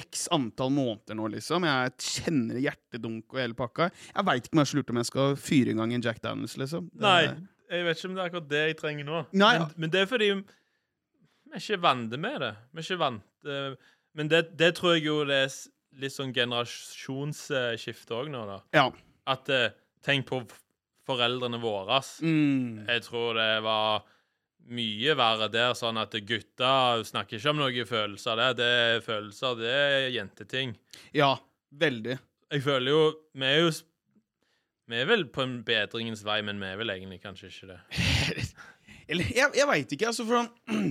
[0.00, 1.64] x antall måneder nå, liksom.
[1.68, 3.90] Jeg kjenner hjertedunk og hele pakka.
[4.10, 6.20] Jeg veit ikke om jeg er lurt om jeg skal fyre i gang en Jack
[6.24, 6.90] Daniels, liksom.
[6.92, 7.22] Det- Nei,
[7.70, 9.22] jeg vet ikke om det er akkurat det jeg trenger nå.
[9.32, 9.68] Nei, men, ja.
[9.76, 12.52] men det er fordi vi er ikke vant med det.
[12.72, 13.74] Vi er ikke vant eh,
[14.14, 15.54] Men det, det tror jeg jo det er
[16.02, 18.58] litt sånn generasjonsskifte òg nå, da.
[18.74, 18.88] Ja.
[19.30, 19.70] At eh,
[20.04, 20.42] Tenk på
[21.08, 21.96] foreldrene våre.
[22.20, 22.84] Mm.
[22.88, 24.02] Jeg tror det var
[24.64, 28.38] mye verre der, sånn at gutta snakker ikke om noen følelser.
[28.40, 30.78] Det, det er følelser, det er jenteting.
[31.16, 31.34] ja.
[31.74, 32.18] Veldig.
[32.54, 32.98] Jeg føler jo
[33.34, 33.70] Vi er jo
[34.86, 37.78] Vi er vel på en bedringens vei, men vi er vel egentlig kanskje ikke det.
[39.10, 40.46] Eller jeg, jeg veit ikke, altså, for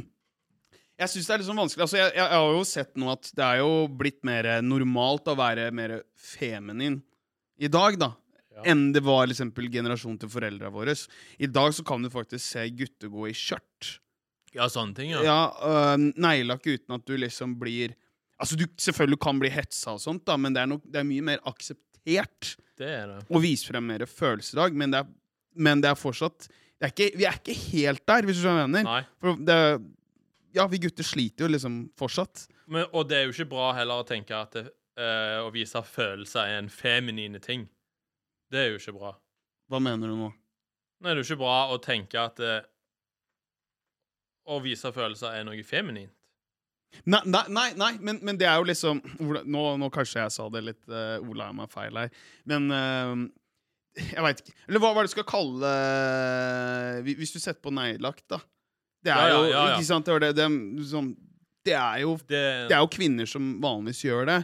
[1.00, 1.86] Jeg syns det er litt sånn vanskelig.
[1.86, 5.32] Altså, jeg, jeg, jeg har jo sett nå at det er jo blitt mer normalt
[5.32, 7.00] å være mer feminin
[7.58, 8.12] i dag, da.
[8.54, 8.64] Ja.
[8.70, 10.94] Enn det var eksempel, generasjonen til foreldra våre.
[11.42, 13.96] I dag så kan du faktisk se gutter gå i skjørt.
[14.54, 15.24] Ja, sånne ting, ja.
[15.26, 17.96] Ja, øh, Neglelakk uten at du liksom blir
[18.44, 21.06] Altså, du selvfølgelig kan bli hetsa og sånt, da, men det er, nok, det er
[21.08, 23.20] mye mer akseptert Det er det.
[23.30, 24.76] å vise frem mer følelser i dag.
[24.82, 25.12] Men det er,
[25.56, 28.58] men det er fortsatt det er ikke, Vi er ikke helt der, hvis du skjønner
[28.60, 28.90] hva jeg mener.
[28.90, 29.04] Nei.
[29.22, 29.60] For det,
[30.58, 32.48] ja, vi gutter sliter jo liksom fortsatt.
[32.68, 34.66] Men, og det er jo ikke bra heller å tenke at det,
[35.00, 37.70] øh, å vise følelser er en feminine ting.
[38.54, 39.16] Det er jo ikke bra.
[39.72, 40.30] Hva mener du nå?
[41.02, 42.60] Nå er det jo ikke bra å tenke at eh,
[44.46, 46.14] å vise følelser er noe feminint.
[47.10, 50.44] Nei, nei, nei, nei men, men det er jo liksom Nå, nå kanskje jeg sa
[50.54, 52.12] det litt uh, Ola meg feil her,
[52.46, 53.24] men uh,
[53.98, 54.54] Jeg veit ikke.
[54.68, 58.40] Eller hva var det du skal kalle eh, Hvis du setter på neglelakk, da.
[59.04, 60.06] Det er Ja, ja, ja, jo Ikke sant?
[60.06, 61.10] Det, det, det, sånn,
[61.66, 64.40] det er jo Det, Det er jo kvinner som vanligvis gjør det,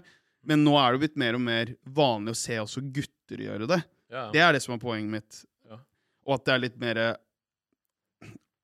[0.49, 3.81] men nå er det blitt mer og mer vanlig å se også gutter gjøre det.
[4.09, 4.27] Ja.
[4.33, 5.41] Det er det som er poenget mitt.
[5.69, 5.79] Ja.
[6.27, 7.01] Og at det er litt mer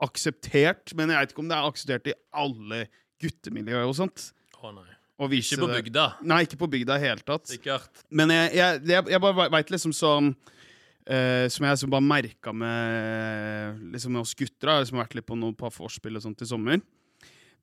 [0.04, 0.94] akseptert.
[0.98, 2.82] Men jeg vet ikke om det er akseptert i alle
[3.24, 4.30] guttemiljøer og sånt.
[4.66, 4.90] Å nei.
[5.22, 5.78] å vise Ikke på det.
[5.84, 6.06] bygda.
[6.28, 7.48] Nei, ikke på bygda i hele tatt.
[7.52, 8.04] Sikkert.
[8.10, 12.54] Men jeg, jeg, jeg, jeg bare veit liksom sånn uh, Som jeg som bare merka
[12.56, 16.42] med liksom med oss gutter, som har vært litt på noen par vorspiel og sånt
[16.42, 16.82] i sommer.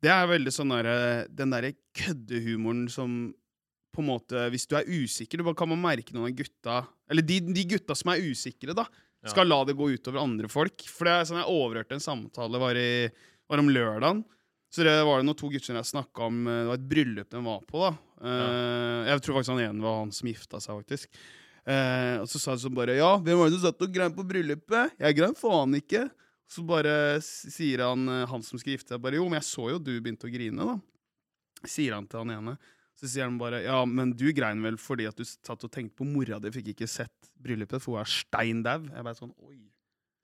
[0.03, 3.21] Det er veldig sånn der, Den derre køddehumoren som
[3.93, 6.79] på en måte Hvis du er usikker, du bare kan man merke noen av gutta
[7.13, 8.87] Eller de, de gutta som er usikre, da.
[9.29, 10.83] Skal la det gå utover andre folk.
[10.91, 13.07] For det er sånn jeg overhørte en samtale var, i,
[13.47, 14.25] var om lørdagen.
[14.73, 17.29] Så det var det noen to gutter jeg snakka om eh, Det var et bryllup
[17.31, 17.85] de var på.
[17.85, 21.23] da Eh, Jeg tror faktisk han ene var han som gifta seg, faktisk.
[21.63, 24.15] Uh, og så sa de sånn bare Ja, hvem var det som satt og grein
[24.17, 24.97] på bryllupet?
[24.99, 26.09] Jeg grein faen ikke.
[26.51, 29.79] Så bare sier han han som skal gifte seg, bare Jo, men jeg så jo
[29.79, 30.75] du begynte å grine, da.
[31.63, 32.57] Sier han til han ene.
[33.03, 35.99] Så sier han bare Ja, men du grein vel fordi at du satt og tenkte
[35.99, 38.79] på mora di, fikk ikke sett bryllupet, for hun er stein dau.
[38.87, 39.59] Jeg bare sånn Oi.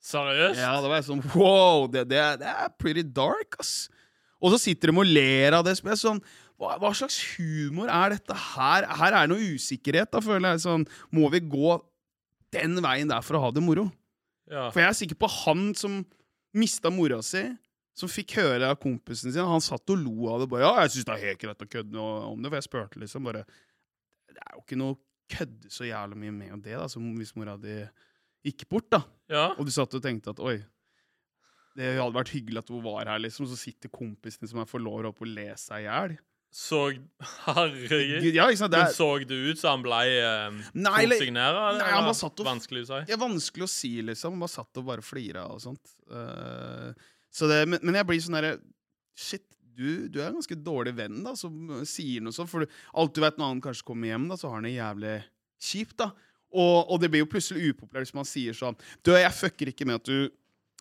[0.08, 0.60] Seriøst?
[0.62, 3.88] Ja, da var jeg sånn Wow, det, det, det er pretty dark, ass.
[4.38, 5.74] Og så sitter de og ler av det.
[5.74, 6.22] Så jeg sånn
[6.58, 8.86] hva, hva slags humor er dette her?
[8.98, 10.64] Her er det noe usikkerhet, da, føler jeg.
[10.66, 11.76] Sånn, må vi gå
[12.54, 13.88] den veien der for å ha det moro?
[14.50, 14.68] Ja.
[14.72, 16.00] For jeg er sikker på han som
[16.56, 17.44] mista mora si,
[17.98, 19.42] som fikk høre av kompisen sin.
[19.48, 20.48] Han satt og lo av det.
[20.52, 22.68] bare, ja, jeg synes det er helt greit å kødde noe om det, for jeg
[22.68, 23.44] spurte liksom bare
[24.28, 27.56] Det er jo ikke noe kødde så jævlig mye med det, da, som hvis mora
[27.60, 27.80] di
[28.46, 29.02] gikk bort, da.
[29.28, 29.48] ja.
[29.58, 30.56] Og du satt og tenkte at oi,
[31.76, 33.46] det hadde vært hyggelig at hun var her, liksom.
[33.50, 36.16] Så sitter kompisen som er får lov opp og ler seg i hjel.
[36.54, 36.78] Så
[37.44, 38.24] Herregud.
[38.32, 38.72] Ja, sant?
[38.72, 41.02] Det Men er, så det ut som han ble eh, Nei?
[41.12, 43.12] Nei, han bare satt og- Vanskelig å si.
[43.12, 44.32] er vanskelig å si, liksom.
[44.38, 45.92] Han Bare satt og bare flira og sånt.
[46.08, 46.94] Så
[47.46, 48.56] det, men, men jeg blir sånn derre
[49.18, 49.42] Shit,
[49.78, 52.50] du, du er en ganske dårlig venn, da, som sier noe sånt.
[52.50, 55.14] For alt du vet når han kanskje kommer hjem, da, så har han det jævlig
[55.70, 56.12] kjipt, da.
[56.48, 59.84] Og, og det blir jo plutselig upopulært hvis man sier sånn Du, jeg fucker ikke
[59.84, 60.30] med at du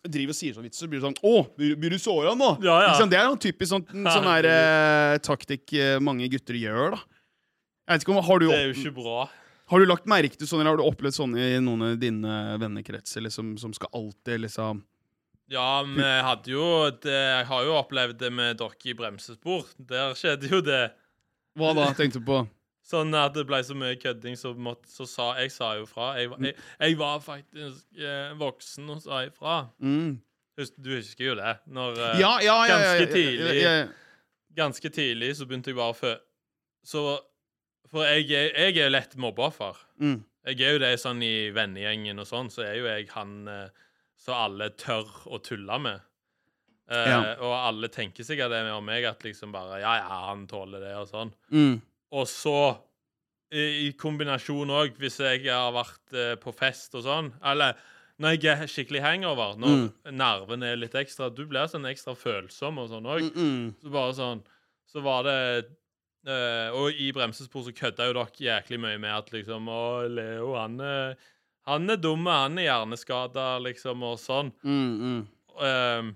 [0.08, 2.54] driver og sier sånn vits, så blir det sånn Å, blir, du såra nå?
[2.64, 2.94] Ja, ja.
[3.10, 7.02] Det er jo typisk sånn, sånn her, eh, taktikk eh, mange gutter gjør, da.
[7.88, 9.26] Jeg vet ikke om, har du, Det er jo ikke bra.
[9.72, 12.38] har du lagt merke til sånn, eller har du opplevd sånn i noen av dine
[12.62, 14.82] vennekretser, liksom, som skal alltid liksom
[15.48, 16.64] Ja, vi hadde jo
[17.02, 19.64] det, Jeg har jo opplevd det med dere i bremsespor.
[19.88, 20.82] Der skjedde jo det.
[21.58, 22.42] Hva da, tenkte du på?
[22.88, 26.14] Sånn at det ble så mye kødding, så, måtte, så sa jeg sa jo fra.
[26.16, 29.56] Jeg, var- jeg, jeg var faktisk eh, voksen og sa ifra.
[29.84, 30.14] Mm.
[30.80, 31.52] Du husker jo det?
[31.68, 33.58] Når eh, Ja, ja, ja, ganske tidlig.
[34.56, 36.14] Ganske tidlig så begynte jeg bare å fø...
[36.88, 37.02] Så
[37.92, 39.76] For jeg, jeg er jo lett mobbeoffer.
[40.00, 40.22] Mm.
[40.48, 43.84] Jeg er jo det sånn i vennegjengen og sånn, så er jo jeg han eh,
[44.28, 46.04] så alle tør å tulle med.
[46.88, 47.20] Eh, Ja.
[47.44, 50.94] Og alle tenker sikkert det om meg, at liksom bare Ja, ja, han tåler det,
[50.96, 51.32] og sånn.
[51.52, 51.80] Mm.
[52.16, 52.54] Og så,
[53.52, 57.76] i, i kombinasjon òg, hvis jeg har vært eh, på fest og sånn Eller
[58.18, 62.80] når jeg er skikkelig hangover, når nerven er litt ekstra Du blir sånn ekstra følsom
[62.82, 63.28] og sånn òg.
[63.36, 63.68] Mm.
[63.80, 64.40] Så bare sånn
[64.88, 65.36] Så var det
[66.26, 70.54] eh, Og i bremsespor så kødda jo dere jæklig mye med at liksom Å, Leo,
[70.56, 71.14] han er
[71.68, 74.52] Han er dumme, han er hjerneskada, liksom, og sånn.
[74.64, 75.20] Mm, mm.
[75.58, 76.12] Um,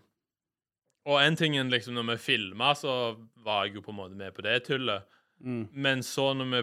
[1.11, 4.19] og en ting er liksom når vi filma, så var jeg jo på en måte
[4.19, 5.09] med på det tullet.
[5.43, 5.67] Mm.
[5.73, 6.63] Men så når vi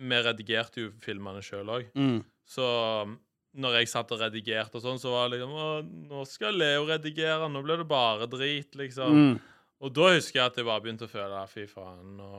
[0.00, 1.90] Vi redigerte jo filmene sjøl òg.
[1.92, 2.22] Mm.
[2.48, 2.64] Så
[3.04, 3.18] um,
[3.60, 5.66] når jeg satt og redigerte og sånn, så var det liksom Å,
[6.08, 7.50] nå skal Leo redigere.
[7.52, 9.18] Nå blir det bare drit, liksom.
[9.18, 9.34] Mm.
[9.84, 12.30] Og da husker jeg at jeg bare begynte å føle Fy faen, nå,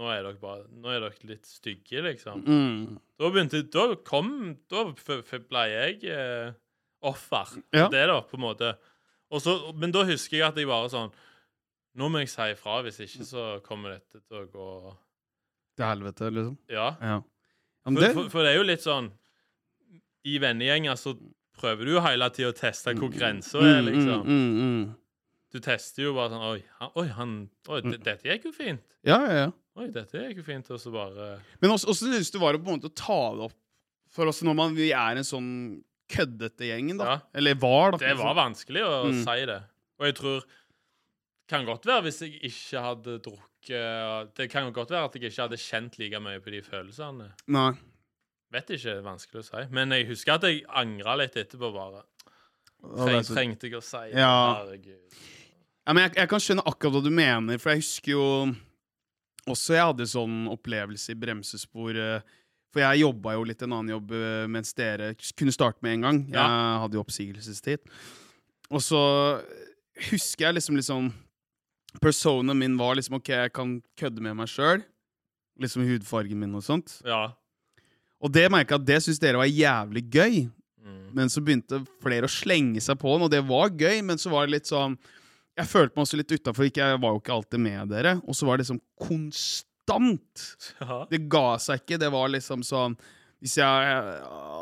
[0.00, 2.40] nå er dere bare Nå er dere litt stygge, liksom.
[2.46, 2.98] Mm.
[3.20, 4.30] Da begynte Da kom
[4.70, 6.54] Da ble jeg eh,
[7.04, 7.52] offer.
[7.76, 7.88] Ja.
[7.92, 8.74] Det, da, på en måte.
[9.40, 11.12] Så, men da husker jeg at jeg bare sånn
[12.00, 14.68] Nå må jeg si ifra, hvis ikke så kommer dette til å gå
[15.78, 16.56] Til helvete, liksom.
[16.70, 16.88] Ja.
[17.02, 17.18] Ja.
[17.84, 19.10] For, det, for, for det er jo litt sånn
[20.28, 21.14] I vennegjenger så
[21.60, 24.22] prøver du jo hele tida å teste hvor grensa er, liksom.
[24.24, 24.84] Mm, mm, mm.
[25.50, 27.32] Du tester jo bare sånn Oi, han, oi, han,
[27.68, 27.96] oi Mm.
[28.06, 28.84] dette gikk jo fint.
[29.06, 29.48] Ja, ja, ja.
[29.78, 30.70] Oi, dette gikk jo fint.
[30.74, 31.28] Og så bare
[31.62, 33.58] Men også, syns du var det på en måte å ta det opp
[34.10, 35.50] for oss når man, vi er en sånn
[36.10, 37.04] køddete gjeng, da.
[37.06, 37.18] Ja.
[37.38, 38.00] Eller var, da.
[38.02, 39.20] Det var vanskelig å Mm.
[39.22, 39.60] si det.
[40.00, 40.42] Og jeg tror
[41.50, 45.42] Kan godt være hvis jeg ikke hadde drukket Det kan godt være at jeg ikke
[45.42, 47.30] hadde kjent like mye på de følelsene.
[47.48, 47.72] Nei.
[48.52, 49.64] Vet ikke, det er vanskelig å si.
[49.70, 52.02] Men jeg husker at jeg angra litt etterpå, bare.
[52.80, 54.18] Treng, er trengte jeg å si det?
[54.18, 54.54] Ja.
[54.64, 55.18] Herregud.
[55.86, 58.24] Ja, men jeg, jeg kan skjønne akkurat hva du mener, for jeg husker jo
[59.48, 61.96] også jeg hadde sånn opplevelse i bremsespor.
[61.96, 62.20] eh,
[62.72, 66.00] For jeg jobba jo litt en annen jobb eh, mens dere kunne starte med en
[66.02, 66.18] gang.
[66.28, 66.78] Jeg Ja.
[66.78, 67.78] hadde jo oppsigelsestid.
[68.70, 69.42] Og så
[70.10, 71.12] husker jeg liksom liksom
[72.00, 74.84] Personen min var liksom OK, jeg kan kødde med meg sjøl.
[75.60, 77.00] Liksom hudfargen min og sånt.
[77.04, 77.32] Ja.
[78.22, 80.36] Og det merka jeg at det syntes dere var jævlig gøy.
[80.86, 81.12] Mm.
[81.12, 84.30] Men så begynte flere å slenge seg på den, og det var gøy, men så
[84.30, 84.94] var det litt sånn
[85.58, 88.18] Jeg følte meg også litt utafor, jeg var jo ikke alltid med dere.
[88.24, 90.44] Og så var det liksom konstant.
[90.80, 91.00] ja.
[91.10, 91.98] Det ga seg ikke.
[92.00, 92.94] Det var liksom sånn
[93.40, 93.98] Hvis jeg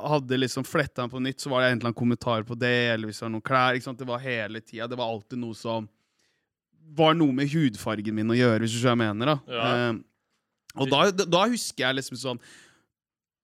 [0.09, 2.92] hadde liksom fletta den på nytt, så var det en eller annen kommentar på det,
[2.94, 3.79] eller hvis det var noen klær.
[3.98, 4.87] Det var hele tida.
[4.87, 5.88] Det var alltid noe som
[6.96, 9.33] var noe med hudfargen min å gjøre, hvis du skjønner hva jeg mener.
[9.33, 9.37] da.
[9.53, 9.66] Ja.
[9.74, 9.98] Eh,
[10.79, 12.40] og da, da, husker jeg liksom sånn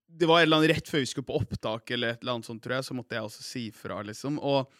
[0.07, 2.49] Det var en eller annen rett før vi skulle på opptak, eller et eller annet
[2.49, 4.39] sånt, tror jeg, så måtte jeg også si fra, liksom.
[4.39, 4.71] Og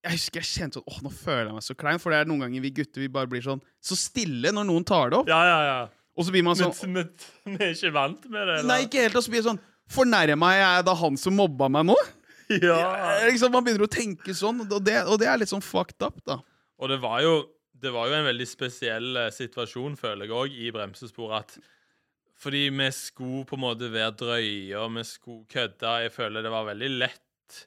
[0.00, 2.00] jeg husker jeg kjente sånn Åh, nå føler jeg meg så klein.
[2.00, 4.86] For det er noen ganger vi gutter vi bare blir sånn så stille når noen
[4.88, 5.28] tar det opp.
[5.30, 5.80] ja, ja, ja.
[6.18, 7.12] Og så blir man sånn Men
[7.54, 9.16] vi er ikke vant med det, Nei, ikke helt.
[9.16, 11.98] Og så blir det sånn Fornærma jeg da han som mobba meg nå?
[12.50, 12.74] Ja.
[12.74, 16.02] ja Liksom, man begynner å tenke sånn, og det, og det er litt sånn fucked
[16.02, 16.40] up, da.
[16.82, 17.34] Og det var jo
[17.80, 21.46] det var jo en veldig spesiell eh, situasjon, føler jeg òg, i bremsesporet.
[21.46, 25.94] At fordi vi skulle på en måte være drøye, og vi skulle kødde.
[26.04, 27.22] Jeg føler det var veldig lett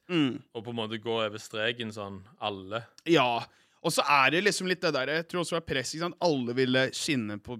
[0.09, 2.83] å på en måte gå over streken sånn, alle.
[3.09, 3.43] Ja.
[3.83, 5.93] Og så er det liksom litt det der Jeg tror også det var press.
[5.93, 6.19] ikke sant?
[6.23, 7.57] Alle ville skinne på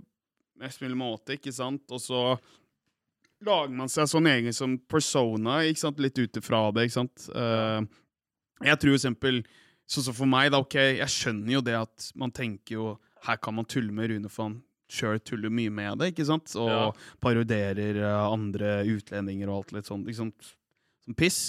[0.64, 1.84] mest mulig måte, ikke sant?
[1.92, 2.22] Og så
[3.44, 6.00] lager man seg sånn egen som persona, ikke sant?
[6.00, 7.26] Litt ut ifra det, ikke sant?
[7.36, 7.84] Uh,
[8.64, 9.44] jeg tror eksempel
[9.94, 12.86] Sånn som for meg, da, ok, jeg skjønner jo det at man tenker jo
[13.28, 14.62] Her kan man tulle med Rune, han
[14.94, 16.54] sjøl tuller mye med det, ikke sant?
[16.56, 16.86] Og Ja.
[17.24, 20.50] parodierer eh, andre utlendinger og alt litt sånn, ikke sant?
[21.04, 21.40] Som piss.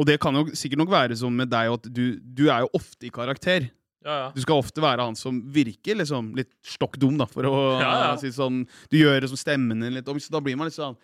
[0.00, 2.70] Og det kan jo sikkert nok være sånn med deg at du, du er jo
[2.78, 3.68] ofte i karakter.
[4.02, 4.28] Ja, ja.
[4.34, 8.16] Du skal ofte være han som virker liksom litt stokk dum, da, for å Ja,
[8.22, 10.74] si sånn Du gjør det som stemmen din litt om, så da blir man litt
[10.74, 10.96] sånn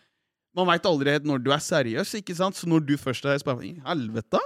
[0.59, 2.59] Man veit aldri helt når du er seriøs, ikke sant?
[2.59, 4.40] Så når du først er spørsmål, helvete?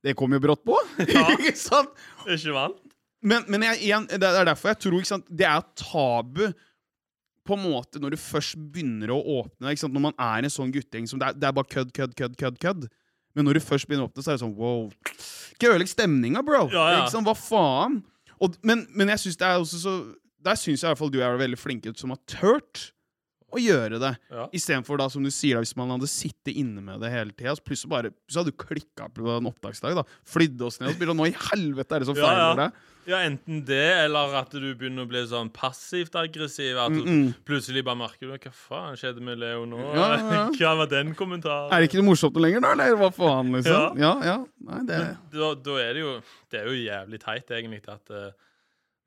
[0.00, 0.78] Det kom jo brått på!
[1.36, 1.90] Ikke sant?
[2.24, 2.78] Ikke vant?
[3.20, 5.26] Men, men jeg, igjen, det er derfor jeg tror ikke sant?
[5.28, 6.46] det er tabu
[7.44, 9.74] på en måte når du først begynner å åpne?
[9.76, 12.38] Når man er en sånn guttegjeng som det er, det er bare kødd, kødd, kødd,
[12.40, 12.88] kødd, kødd.
[13.34, 14.88] Men når du først begynner å åpne, så er det sånn wow.
[15.54, 16.64] Ikke ødelegg stemninga, bro!
[16.72, 17.02] Ja, ja.
[17.04, 17.26] Liksom.
[17.28, 18.00] Hva faen?
[18.40, 19.94] Og, men, men jeg synes det er også så
[20.40, 22.86] Der syns jeg i hvert fall du er veldig flink ut som har turt
[23.50, 24.12] å gjøre det.
[24.30, 24.46] Ja.
[24.56, 27.90] Istedenfor som du sier, da, hvis man hadde sittet inne med det hele tida, plutselig
[27.90, 30.04] bare Så hadde du klikka på en opptaksdag, da.
[30.28, 32.54] Flydd oss ned og spurt Nå i helvete er det som Ja, feiler ja.
[32.64, 32.86] deg?
[33.08, 36.76] Ja, enten det, eller at du begynner å bli sånn passivt aggressiv.
[36.78, 37.34] At du Mm -mm.
[37.44, 39.78] plutselig bare merker du Hva faen skjedde med Leo nå?
[39.94, 40.50] Ja.
[40.58, 41.72] Hva var den kommentaren?
[41.72, 42.72] Er det ikke morsomt noe lenger, da?
[42.72, 43.98] Eller hva faen, liksom?
[43.98, 44.44] Ja, ja.
[44.60, 48.30] Nei, det da, da er det jo Det er jo jævlig teit, egentlig, at uh,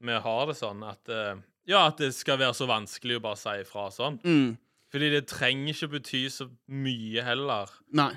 [0.04, 1.36] vi har det sånn at eh,
[1.70, 4.18] Ja, at det skal være så vanskelig å bare si ifra sånn.
[4.24, 4.58] mm.
[4.94, 7.72] Fordi det trenger ikke bety så mye heller.
[7.98, 8.12] Nei.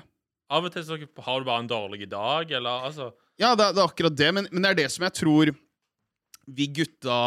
[0.53, 3.07] Av og til så har du bare en dårlig dag, eller altså
[3.41, 5.51] Ja, det, er- det er akkurat det, men, men det er det som jeg tror
[6.47, 7.17] vi gutta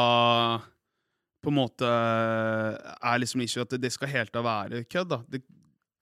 [1.42, 5.18] på en måte er liksom ikke at det, det skal helt av være kødd, da.
[5.28, 5.42] Det,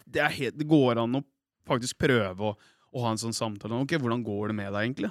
[0.07, 1.25] det, helt, det går an å
[1.69, 2.55] faktisk prøve å,
[2.95, 3.77] å ha en sånn samtale.
[3.85, 5.11] Ok, hvordan går det med deg, egentlig?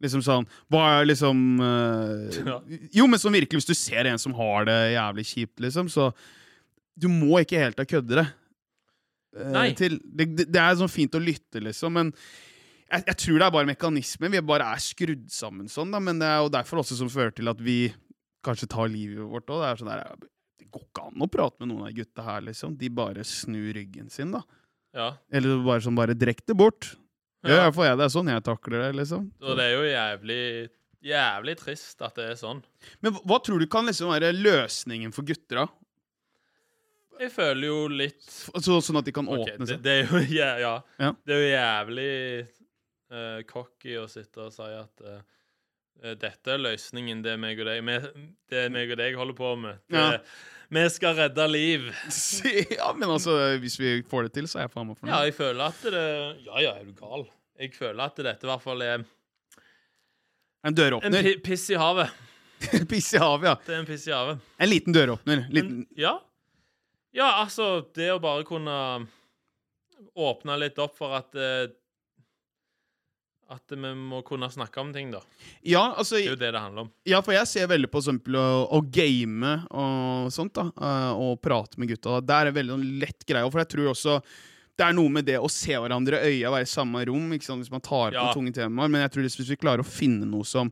[0.00, 2.60] Liksom sånn Hva er liksom uh,
[2.96, 6.10] Jo, men som virkelig, hvis du ser en som har det jævlig kjipt, liksom, så
[6.96, 8.24] Du må ikke helt ha køddere.
[9.36, 9.66] eh, Nei.
[9.78, 9.98] Til.
[10.04, 12.14] Det, det, det er sånn fint å lytte, liksom, men
[12.90, 14.32] jeg, jeg tror det er bare mekanismen.
[14.34, 17.30] Vi bare er skrudd sammen sånn, da, men det er jo derfor også som fører
[17.36, 17.92] til at vi
[18.44, 19.60] kanskje tar livet vårt òg.
[19.62, 20.24] Det er sånn der,
[20.58, 22.74] det går ikke an å prate med noen av gutta her, liksom.
[22.80, 24.42] De bare snur ryggen sin, da.
[24.96, 25.12] Ja.
[25.30, 26.90] Eller bare sånn bare drekk det bort.
[27.46, 27.72] Ja, ja.
[27.72, 27.96] for jeg.
[27.96, 29.30] Det er sånn jeg takler det, liksom.
[29.40, 30.44] Og det er jo jævlig
[31.00, 32.58] Jævlig trist at det er sånn.
[33.00, 35.64] Men hva, hva tror du kan liksom være løsningen for gutter, da?
[37.20, 39.80] Jeg føler jo litt Så, sånn at de kan okay, åpne seg?
[39.84, 40.74] det er jo ja, ja.
[41.00, 41.10] Ja.
[41.24, 42.12] Det er jo jævlig
[43.16, 47.68] uh, cocky å sitte og si at eh, dette er løsningen, det er meg og
[47.68, 47.90] deg
[48.48, 49.80] Det er meg og deg holder på med.
[49.88, 50.20] Det, Ja.
[50.70, 51.88] Vi skal redde liv.
[52.78, 55.34] ja, men altså, hvis vi får det til, så er jeg faen meg Ja, jeg
[55.34, 56.02] føler at det
[56.46, 57.26] Ja, ja, er du gal?
[57.60, 59.02] Jeg føler at dette i hvert fall er
[60.64, 61.26] En døråpner.
[61.32, 62.12] En piss i havet.
[62.90, 63.54] Piss i havet, ja.
[63.64, 64.40] Det er en piss i havet.
[64.60, 65.46] En liten døråpner.
[65.48, 66.18] Liten, ja.
[67.16, 68.76] Ja, altså, det å bare kunne
[70.20, 71.72] åpne litt opp for at eh,
[73.50, 75.18] At vi må kunne snakke om ting, da.
[75.66, 76.90] ja, altså, Det er jo det det handler om.
[77.10, 80.68] ja, for jeg ser veldig på eksempel å, å game og sånt, da.
[80.70, 82.20] eh, Og prate med gutta.
[82.22, 83.50] Det er en veldig sånn lett greie.
[83.50, 84.20] For jeg tror også
[84.80, 87.50] det er noe med det å se hverandre i øya, være i samme rom, hvis
[87.74, 88.32] man tar på Ja.
[88.32, 88.88] tunge temaer.
[88.88, 90.70] Men jeg tror hvis vi klarer å finne noe som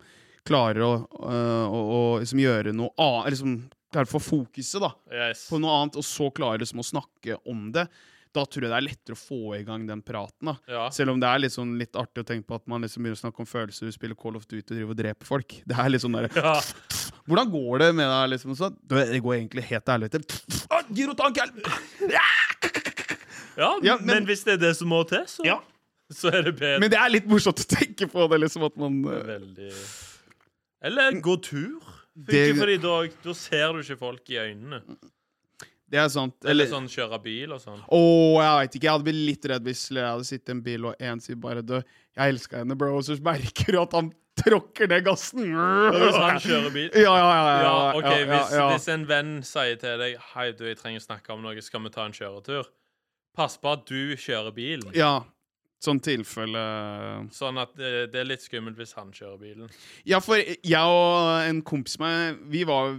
[0.49, 3.59] klarer å, øh, å, å liksom gjøre noe annet liksom,
[3.91, 5.47] Klarer å få fokuset da, Yes.
[5.49, 7.87] på noe annet, og så klarer liksom å snakke om det,
[8.35, 10.51] da tror jeg det er lettere å få i gang den praten.
[10.51, 10.55] da.
[10.69, 10.89] Ja.
[10.95, 13.19] Selv om det er litt, sånn, litt artig å tenke på at man liksom begynner
[13.19, 15.57] å snakke om følelser, spiller Call of Duty og driver og dreper folk.
[15.67, 16.55] Det er litt sånn der, ja.
[17.29, 18.31] Hvordan går det med deg?
[18.35, 20.21] liksom Så, Det går egentlig helt til helvete.
[20.71, 21.41] Ah, Gyrotank!
[22.09, 22.29] Ja,
[23.83, 25.59] Ja, men, men- hvis det er det som må til, så, Ja.
[26.13, 26.79] så er det bedre.
[26.81, 29.73] Men det er litt morsomt å tenke på det, liksom, at man øh, Veldig
[30.83, 31.81] Eller gå tur.
[32.15, 34.83] Det- Funker fordi da, da ser du ikke folk i øynene.
[35.89, 36.35] Det er sant.
[36.45, 37.81] Eller Eller sånn kjøre bil og sånn.
[37.89, 38.85] Åh, jeg vet ikke.
[38.85, 41.39] Jeg hadde blitt litt redd hvis jeg hadde sittet i en bil og en sier
[41.41, 41.79] bare «Dø,
[42.19, 45.47] 'Jeg elsker henne, bro', og så merker du at han tråkker ned gassen.
[45.49, 47.47] Hvis han kjører bil Ja, ja, ja.
[47.49, 51.01] ja, Ja, OK, ja, hvis, hvis en venn sier til deg Hei, du, jeg trenger
[51.01, 52.69] å snakke om noe, skal vi ta en kjøretur?
[53.35, 54.93] Pass på at du kjører bilen.
[54.95, 55.17] ja.
[55.79, 56.59] Sånn tilfelle
[57.31, 59.69] Sånn at det, det er litt skummelt hvis han kjører bilen.
[60.05, 62.97] Ja, for jeg og en kompis med vi var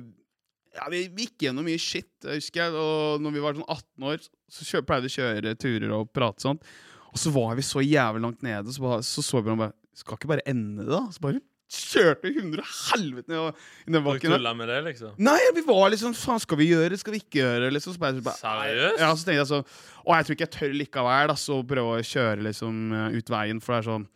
[0.75, 2.77] ja, Vi gikk gjennom mye shit, jeg husker jeg.
[2.77, 6.45] Og når vi var sånn 18 år, så pleide vi å kjøre turer og prate
[6.45, 6.61] sånn.
[7.09, 10.15] Og så var vi så jævlig langt nede, så, bare, så så vi bare Skal
[10.19, 11.07] ikke bare ende det, da?
[11.11, 14.31] Så bare kjørte vi hundre helvete ned i den bakken.
[14.33, 15.11] tulla med det, liksom.
[15.21, 17.01] Nei, vi var sånn Faen, skal vi gjøre det?
[17.01, 17.73] Skal vi ikke gjøre det?
[17.75, 17.93] Liksom.
[17.93, 19.01] Så bare, så bare, Seriøst?
[19.03, 19.67] Ja, så tenkte jeg sånn
[20.05, 22.79] Og jeg tror ikke jeg tør likevel da, så prøve å kjøre liksom
[23.13, 24.07] ut veien, for det er sånn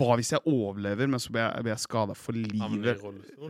[0.00, 3.02] Hva hvis jeg overlever, men så blir jeg, blir jeg skada for livet?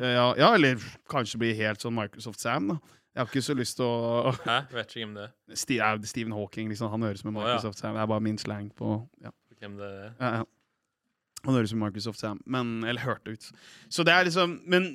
[0.02, 2.98] Ja, ja, eller kanskje bli helt sånn Microsoft Sam, da.
[3.12, 4.58] Jeg har ikke så lyst til å Hæ?
[4.72, 5.32] Vet ikke hvem det er.
[5.60, 6.88] Steve, ja, Stephen Hawking, liksom.
[6.94, 7.36] Han høres som ja.
[7.36, 7.96] Microsoft Sam.
[7.98, 9.32] Det er bare min slang på ja.
[9.60, 10.10] Hvem det er.
[10.16, 10.46] Ja, ja.
[11.42, 13.48] Han høres ut som Microsoft Sam, men Eller hørte ut.
[13.90, 14.88] Så det er liksom Men,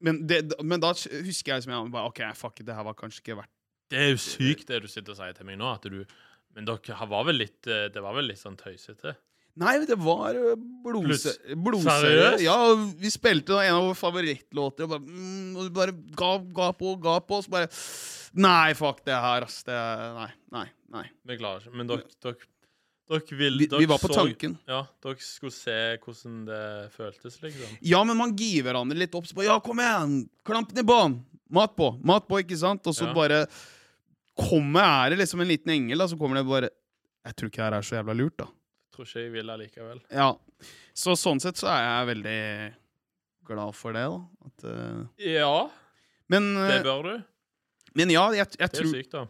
[0.00, 2.96] men, det, men da husker jeg liksom jeg bare, OK, fuck it, det her var
[2.98, 3.52] kanskje ikke verdt
[3.92, 6.02] Det er jo sykt det du sitter og sier til meg nå, at du
[6.56, 9.16] Men dere var vel litt eh, Det var vel litt sånn tøysete?
[9.56, 10.36] Nei, det var
[10.84, 12.02] blodse blodseriøst.
[12.04, 12.42] Seriøst?
[12.44, 12.56] Ja,
[13.00, 17.14] vi spilte en av våre favorittlåter, og bare, mm, og bare ga, ga på, ga
[17.24, 17.70] på, og så bare
[18.36, 19.62] Nei, fuck det her, ass.
[19.64, 19.72] Det,
[20.18, 21.04] nei, nei, nei.
[21.24, 21.70] Beklager.
[21.72, 22.36] Men dere, dere,
[23.08, 24.58] dere vil Vi, vi var på så- tanken.
[24.68, 26.60] Ja, dere skulle se hvordan det
[26.92, 27.78] føltes, liksom.
[27.80, 29.24] Ja, men man gir hverandre litt opp.
[29.24, 30.28] Så bare, ja, kom igjen!
[30.44, 31.16] Klampen i bånn!
[31.48, 31.94] Mat på!
[32.04, 32.84] Mat på, ikke sant?
[32.86, 33.14] Og så Ja.
[33.16, 33.46] bare
[34.36, 36.68] kommer er det liksom en liten engel, da, så kommer det bare
[37.24, 38.46] Jeg tror ikke det her er så jævla lurt, da.
[38.96, 40.02] Tror ikke jeg vil allikevel.
[40.08, 40.30] Ja.
[40.96, 42.40] Så sånn sett så er jeg veldig
[43.46, 44.48] glad for det, da.
[44.48, 45.02] At, uh...
[45.20, 45.56] Ja,
[46.32, 47.16] men, det eh, bør du.
[48.00, 49.26] men ja, jeg, jeg Det er tror sykt, da.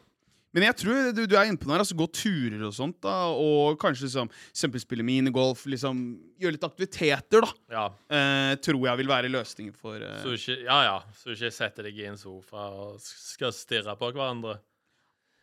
[0.57, 1.83] Men jeg tror du, du er inne på noe her.
[1.85, 2.97] Altså, gå turer og sånt.
[3.05, 5.67] da Og kanskje liksom, eksempel spille minigolf.
[5.69, 5.99] Liksom,
[6.41, 7.51] gjøre litt aktiviteter, da.
[7.75, 7.83] Ja.
[8.09, 10.95] Eh, tror jeg vil være løsningen for eh, Så ikke, ja, ja.
[11.19, 14.57] Så ikke setter deg i en sofa og skal stirre på hverandre.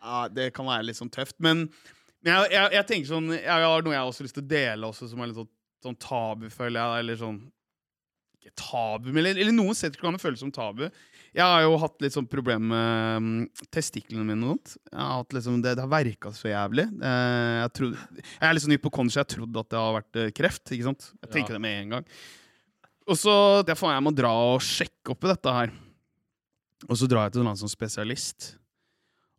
[0.02, 1.38] Ja, Det kan være litt sånn tøft.
[1.46, 1.68] Men,
[2.24, 4.52] men jeg, jeg, jeg tenker sånn Jeg har noe jeg har også lyst til å
[4.54, 5.50] dele, også, som er litt sånn,
[5.84, 7.04] sånn tabu, føler jeg.
[7.04, 7.40] Eller sånn
[8.40, 10.86] Ikke tabu, men eller, eller noen det føles som tabu.
[11.34, 13.30] Jeg har jo hatt litt sånn problem med um,
[13.74, 14.46] testiklene mine.
[14.46, 14.76] og sånt.
[14.92, 16.86] Jeg har hatt liksom, det, det har verka så jævlig.
[17.02, 18.76] Eh, jeg, trodde, jeg er litt sånn
[19.10, 20.64] Så Jeg trodde at det har vært eh, kreft.
[20.76, 21.08] ikke sant?
[21.26, 21.58] Jeg tenker Ja.
[21.58, 22.06] det med en gang.
[23.10, 23.34] Og så
[23.66, 25.74] jeg, faen, jeg må dra og sjekke opp i dette her.
[26.88, 28.52] Og så drar jeg til en annen sånn spesialist.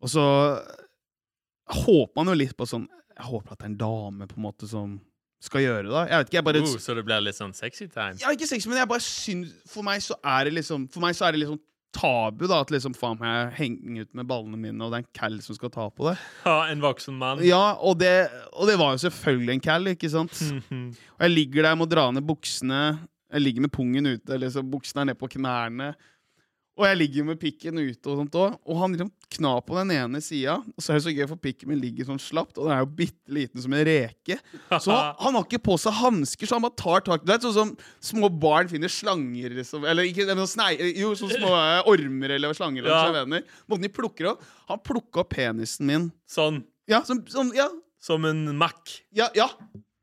[0.03, 0.25] Og så
[1.71, 4.45] håper man jo litt på sånn Jeg håper at det er en dame på en
[4.45, 4.97] måte som
[5.45, 6.03] skal gjøre det.
[6.09, 8.17] Jeg vet ikke, jeg bare Uh, så det blir litt sånn sexy time?
[8.23, 11.17] Ja, ikke sexy, men jeg bare syns For meg så er det liksom For meg
[11.19, 11.61] så er det liksom
[11.95, 15.05] tabu, da, at liksom faen meg jeg henger ut med ballene mine, og det er
[15.05, 16.17] en cal som skal ta på det.
[16.49, 17.43] Ja, en voksen mann.
[17.47, 20.41] Ja, og det, og det var jo selvfølgelig en cal, ikke sant?
[21.15, 22.81] Og jeg ligger der jeg må dra ned buksene.
[23.31, 25.93] Jeg ligger med pungen ute, liksom, buksene er ned på knærne.
[26.75, 29.93] Og jeg ligger med pikken ute og sånt også, Og han liksom kna på den
[29.95, 30.57] ene sida.
[30.75, 32.81] Og så er det så gøy, for pikken min ligger sånn slapt, og den er
[32.83, 34.37] jo bitte liten som en reke.
[34.83, 34.91] Så
[35.23, 37.71] han, har ikke på seg hansker, så han bare tar tak Det er sånn som
[38.03, 39.87] små barn finner slanger, liksom.
[39.87, 42.83] Eller ikke men sånn snei, Jo, sånne små eh, ormer eller slanger.
[42.83, 43.15] eller Ja.
[43.21, 43.47] venner.
[43.71, 44.43] Måten de plukker opp.
[44.69, 46.11] Han plukka opp penisen min.
[46.27, 47.71] Sånn Ja, som, sånn, ja,
[48.03, 48.99] som en Mac.
[49.15, 49.47] ja, ja.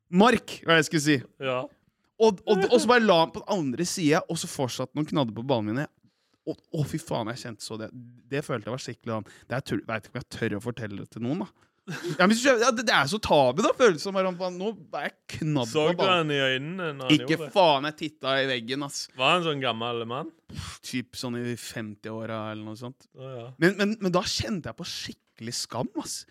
[0.10, 1.18] Mark, hva jeg skulle si.
[1.40, 1.62] Ja.
[2.22, 5.06] Og, og, og så bare la han på den andre sida, og så fortsatte han
[5.06, 5.88] å knadde på ballene mine.
[6.50, 7.92] Og, å, fy faen, jeg kjente så det.
[8.32, 11.04] Det følte jeg var skikkelig sånn Det er Veit ikke om jeg tør å fortelle
[11.04, 11.68] det til noen, da.
[11.90, 13.72] Ja, ja, det, det er så tabu, da.
[13.76, 14.68] følelsen av at Nå
[15.00, 17.54] er jeg knadd Så på du han i øynene når han Ikke gjorde det?
[17.56, 19.00] faen, jeg titta i veggen, ass.
[19.18, 20.30] Var han sånn gammel mann?
[20.86, 23.10] Typ sånn i 50-åra eller noe sånt.
[23.18, 23.48] Oh, ja.
[23.62, 26.22] Men, men, men da kjente jeg på skikkelig skam, ass.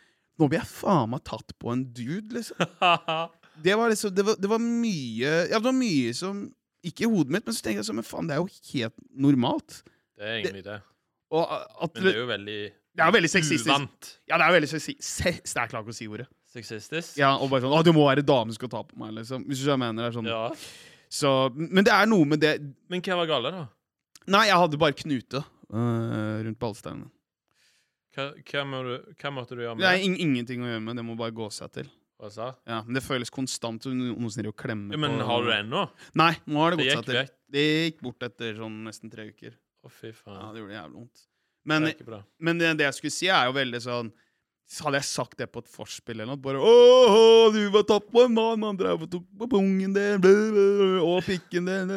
[0.40, 2.62] Nå blir jeg faen meg tatt på en dude, liksom.
[3.60, 6.44] Det var liksom Det var, det var mye Ja, det var mye som
[6.86, 8.94] Ikke i hodet mitt, men så tenkte jeg sånn Men faen, det er jo helt
[9.26, 9.80] normalt.
[10.20, 10.76] Det er egentlig det.
[11.30, 11.46] Og
[11.86, 12.58] at Men det er jo veldig
[12.98, 13.68] Det er veldig sexistisk.
[13.70, 14.08] uvant.
[14.28, 15.24] Ja, det er veldig sexistisk.
[15.56, 16.26] Jeg klarer ikke å si ordet.
[16.50, 17.16] Sexistisk?
[17.20, 19.44] Ja, og bare sånn Å, du må være dame som skal ta på meg, liksom.
[19.46, 20.02] Hvis du skjønner mener.
[20.02, 20.30] Det er sånn.
[20.30, 20.42] Ja.
[21.10, 22.56] Så Men det er noe med det
[22.90, 23.62] Men hva var gale, da?
[24.30, 27.08] Nei, jeg hadde bare knute uh, rundt ballsteinene.
[28.14, 30.04] Hva, hva, må du, hva måtte du gjøre med Det er det?
[30.08, 31.88] ing ingenting å gjøre med, det må bare gå seg til.
[32.20, 32.50] Hva sa?
[32.68, 35.58] Ja, Men det føles konstant som noen som klemmer Ja, men på har du det
[35.62, 35.86] ennå?
[36.20, 37.18] Nei, nå har det Det gått seg til.
[37.22, 37.32] vekk.
[37.54, 39.54] Det gikk bort etter sånn nesten tre uker.
[39.80, 40.36] Å, fy faen.
[40.36, 41.22] Ja, det gjorde jævlig vondt.
[41.60, 44.12] Det Men, er men det, det jeg skulle si, er jo veldig sånn
[44.70, 48.22] Hadde jeg sagt det på et forspill eller noe, bare Åh, du var tatt på
[48.22, 50.28] en mann, han drev og tok på pungen din,
[51.02, 51.90] og pikken din.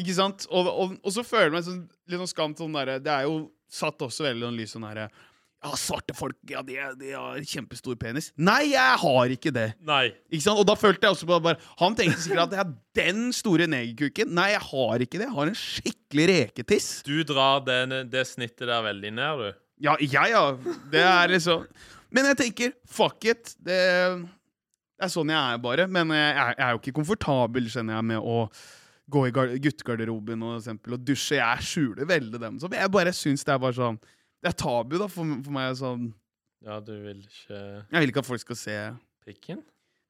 [0.00, 0.46] Ikke sant?
[0.48, 3.26] Og, og, og så føler meg sånn, litt sånn skam til sånn derre Det er
[3.28, 3.36] jo
[3.72, 5.06] satt også veldig sånn lys sånn derre
[5.62, 8.32] Ja, svarte folk, ja, de, de har kjempestor penis.
[8.34, 9.68] Nei, jeg har ikke det.
[9.86, 10.08] Nei.
[10.34, 10.58] Ikke sant?
[10.58, 14.32] Og da følte jeg også bare Han tenkte sikkert at jeg har den store negerkuken.
[14.34, 15.28] Nei, jeg har ikke det.
[15.28, 16.88] Jeg har en skikkelig reketiss.
[17.06, 19.60] Du drar den, det snittet der veldig ned, du.
[19.86, 20.42] Ja, jeg, ja.
[20.92, 21.62] Det er liksom
[22.12, 23.54] Men jeg tenker, fuck it.
[23.62, 23.78] Det,
[24.26, 25.86] det er sånn jeg er, bare.
[25.90, 28.40] Men jeg, jeg er jo ikke komfortabel, kjenner jeg, med å
[29.12, 31.38] gå i gar- guttegarderoben og, eksempel, og dusje.
[31.38, 32.58] Jeg skjuler veldig dem.
[32.62, 33.98] Så jeg bare syns det er bare sånn
[34.42, 35.76] Det er tabu, da, for, for meg.
[35.78, 36.08] sånn
[36.66, 38.78] Ja, du vil ikke Jeg vil ikke at folk skal se
[39.26, 39.62] pikken?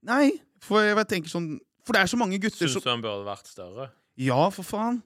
[0.08, 1.50] Nei, for jeg tenker sånn
[1.86, 3.90] For det er så mange gutter Syns som du han burde vært større?
[4.20, 5.00] Ja, for faen.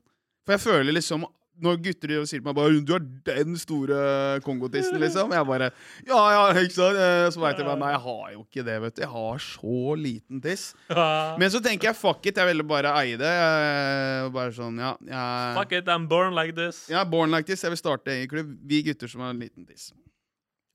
[0.47, 1.27] For jeg føler liksom
[1.62, 5.33] Når gutter sier til meg bare 'Du har den store kongotissen', liksom.
[5.33, 5.71] Jeg bare
[6.07, 6.97] Ja, ja, ikke sant?
[6.97, 9.01] Eh, Så veit jeg bare Nei, jeg har jo ikke det, vet du.
[9.03, 10.75] Jeg har så liten tiss.
[11.40, 13.33] Men så tenker jeg fuck it, jeg ville bare eie det.
[13.33, 16.90] Jeg, bare sånn, ja jeg, Fuck it, I'm born like this.
[16.90, 17.62] Er born like this.
[17.62, 18.57] Jeg vil starte egen klubb.
[18.69, 19.92] Vi gutter som har en liten tiss.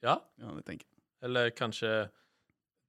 [0.01, 0.17] Ja.
[0.39, 0.97] Ja, det tenker jeg.
[1.23, 2.09] Eller kanskje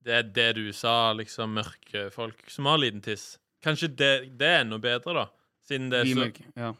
[0.03, 3.37] det er det du sa, liksom mørke folk som har liten tiss.
[3.63, 5.27] Kanskje det, det er enda bedre, da.
[5.69, 6.49] Siden det Vi så mørke.
[6.59, 6.73] Ja.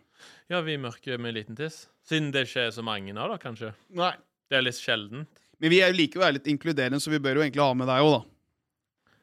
[0.51, 1.87] Ja, vi mørke med liten tiss.
[2.07, 3.73] Siden det ikke er så mange av det, kanskje.
[3.99, 4.15] Nei.
[4.51, 5.43] Det er litt sjeldent.
[5.63, 7.89] Men vi er jo å være litt inkluderende, så vi bør jo egentlig ha med
[7.89, 8.23] deg òg, da.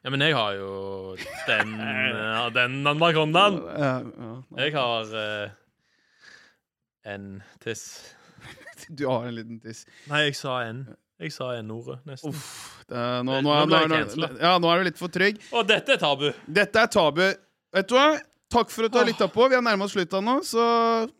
[0.00, 0.70] Ja, men jeg har jo
[1.46, 1.74] den,
[2.36, 3.58] ja, den anakondaen.
[4.56, 5.52] Jeg har uh,
[7.14, 7.28] en
[7.62, 7.84] tiss.
[8.88, 9.84] Du har en liten tiss.
[10.08, 10.86] Nei, jeg sa en.
[11.20, 12.32] Jeg sa n-ordet, nesten.
[12.32, 12.80] Uff.
[12.88, 12.96] Det,
[13.28, 15.36] nå, nå, nå nå, ja, nå er du litt for trygg.
[15.52, 16.30] Og dette er tabu.
[16.48, 17.26] Dette er tabu.
[17.76, 18.08] Vet du hva?
[18.50, 19.46] Takk for at du har lytta på.
[19.46, 20.64] Vi har nærmest oss slutta nå, så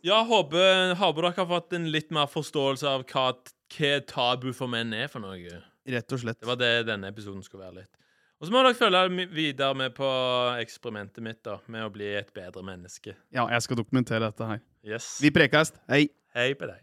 [0.07, 3.29] Ja, håper, håper dere har fått en litt mer forståelse av hva,
[3.77, 5.61] hva tabu for menn er for noe.
[5.91, 6.41] Rett og slett.
[6.43, 7.93] Det var det denne episoden skulle være litt.
[8.41, 10.11] Og så må dere følge videre med på
[10.59, 13.15] eksperimentet mitt da, med å bli et bedre menneske.
[13.31, 14.63] Ja, jeg skal dokumentere dette her.
[14.87, 15.19] Yes.
[15.23, 15.75] Vi prekes.
[15.93, 16.07] Hei.
[16.35, 16.81] Hei på deg.